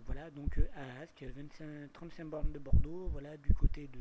Voilà, 0.07 0.31
donc 0.31 0.57
à 0.75 1.01
Ascq, 1.01 1.23
25, 1.23 1.93
35 1.93 2.25
bornes 2.25 2.51
de 2.51 2.57
Bordeaux, 2.57 3.09
voilà, 3.11 3.37
du 3.37 3.53
côté 3.53 3.87
de, 3.87 3.99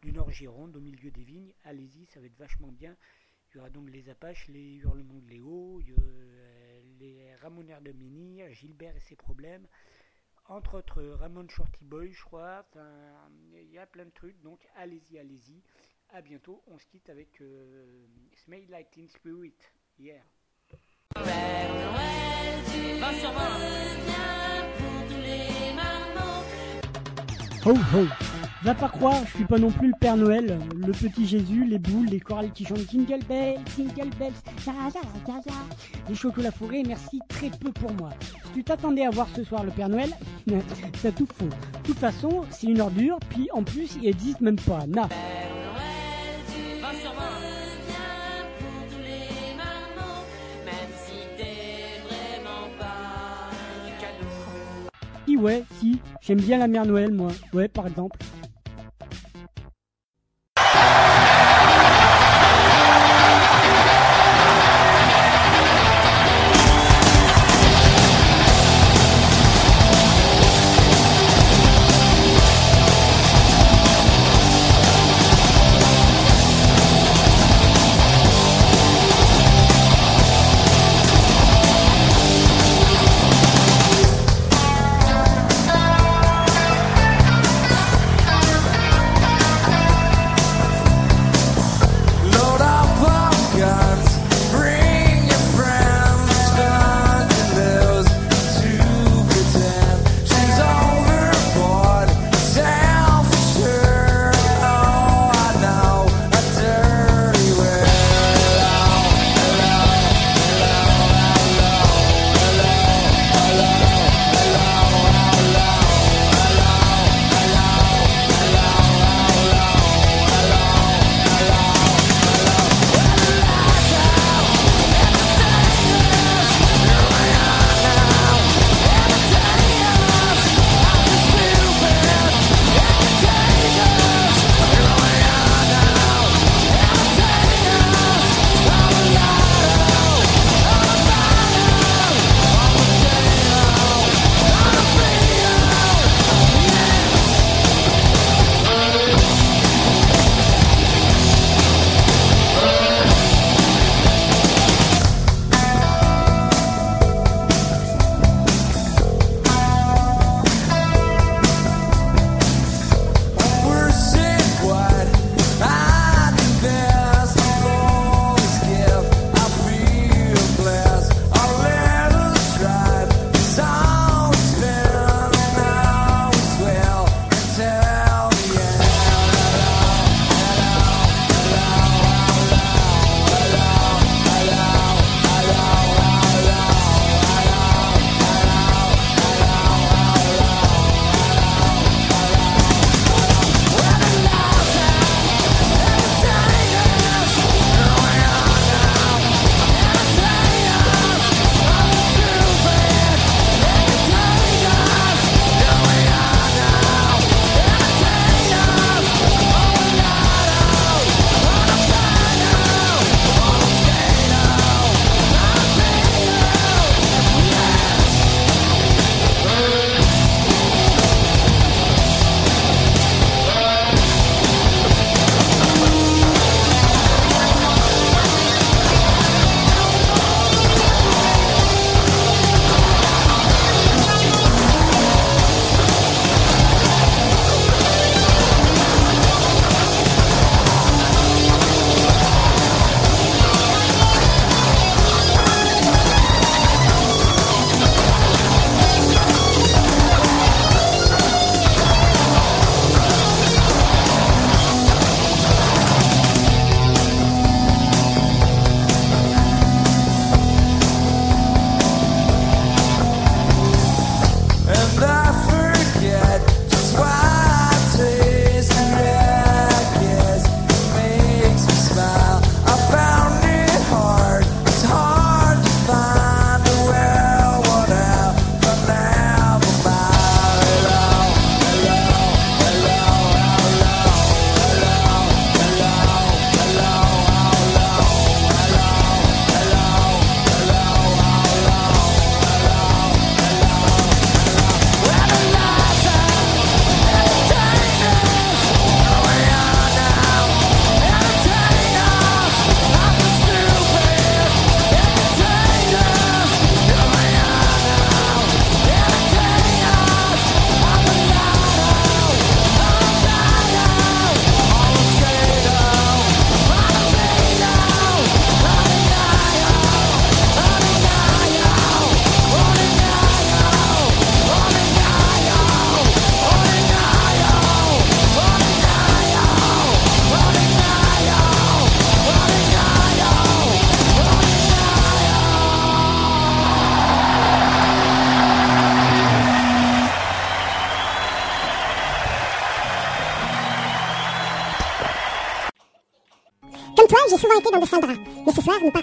du 0.00 0.12
Nord 0.12 0.30
Gironde, 0.30 0.74
au 0.74 0.80
milieu 0.80 1.10
des 1.10 1.22
vignes. 1.22 1.52
Allez-y, 1.64 2.06
ça 2.06 2.20
va 2.20 2.26
être 2.26 2.38
vachement 2.38 2.68
bien. 2.68 2.96
Il 3.54 3.58
y 3.58 3.60
aura 3.60 3.70
donc 3.70 3.88
les 3.90 4.08
Apaches, 4.08 4.48
les 4.48 4.74
Hurlements 4.78 5.20
de 5.20 5.30
Léo, 5.30 5.80
euh, 5.80 6.80
les 6.98 7.36
Ramoneurs 7.36 7.80
de 7.82 7.92
Menhir, 7.92 8.52
Gilbert 8.52 8.96
et 8.96 9.00
ses 9.00 9.14
problèmes. 9.14 9.68
Entre 10.46 10.78
autres, 10.78 11.00
Ramon 11.04 11.48
Shorty 11.48 11.84
Boy, 11.84 12.12
je 12.12 12.24
crois. 12.24 12.66
Enfin, 12.68 12.90
il 13.52 13.70
y 13.70 13.78
a 13.78 13.86
plein 13.86 14.06
de 14.06 14.10
trucs, 14.10 14.40
donc 14.42 14.58
allez-y, 14.74 15.20
allez-y. 15.20 15.62
À 16.10 16.20
bientôt. 16.20 16.64
On 16.66 16.78
se 16.78 16.86
quitte 16.86 17.08
avec 17.08 17.40
euh, 17.40 18.06
Smell 18.44 18.66
Like 18.68 18.90
Teen 18.90 19.08
Spirit. 19.08 19.54
Yeah. 20.00 20.24
Va 28.64 28.74
pas 28.74 28.88
croire, 28.88 29.20
je 29.26 29.36
suis 29.36 29.44
pas 29.44 29.58
non 29.58 29.70
plus 29.70 29.88
le 29.88 29.94
Père 30.00 30.16
Noël, 30.16 30.58
le 30.74 30.92
petit 30.92 31.26
Jésus, 31.26 31.66
les 31.66 31.78
boules, 31.78 32.06
les 32.06 32.18
chorales 32.18 32.50
qui 32.50 32.64
chantent 32.64 32.90
Jingle 32.90 33.22
Bells, 33.28 33.58
Jingle 33.76 34.08
Bells, 34.18 34.32
les 36.08 36.14
chocolats 36.14 36.50
fourrés, 36.50 36.82
merci 36.86 37.20
très 37.28 37.50
peu 37.50 37.70
pour 37.72 37.92
moi. 37.92 38.08
Si 38.46 38.52
tu 38.54 38.64
t'attendais 38.64 39.04
à 39.04 39.10
voir 39.10 39.28
ce 39.36 39.44
soir 39.44 39.64
le 39.64 39.70
Père 39.70 39.90
Noël, 39.90 40.10
t'as 41.02 41.12
tout 41.12 41.28
faux. 41.38 41.44
De 41.44 41.86
toute 41.86 41.98
façon, 41.98 42.46
c'est 42.50 42.68
une 42.68 42.80
ordure, 42.80 43.18
puis 43.28 43.48
en 43.52 43.62
plus, 43.62 43.96
il 44.00 44.08
existe 44.08 44.40
même 44.40 44.56
pas. 44.56 44.86
Na. 44.88 45.08
Ouais, 55.44 55.62
si, 55.78 56.00
j'aime 56.22 56.40
bien 56.40 56.56
la 56.56 56.68
mère 56.68 56.86
Noël 56.86 57.12
moi. 57.12 57.30
Ouais, 57.52 57.68
par 57.68 57.86
exemple. 57.86 58.16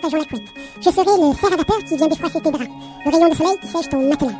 La 0.09 0.25
couette. 0.25 0.53
Je 0.79 0.89
serai 0.89 1.03
le 1.05 1.33
fer 1.33 1.53
à 1.53 1.55
vapeur 1.55 1.83
qui 1.83 1.97
vient 1.97 2.07
défroisser 2.07 2.41
tes 2.41 2.51
draps, 2.51 2.69
le 3.05 3.11
rayon 3.11 3.29
de 3.29 3.35
soleil 3.35 3.57
qui 3.61 3.67
sèche 3.67 3.89
ton 3.89 4.09
matelas, 4.09 4.31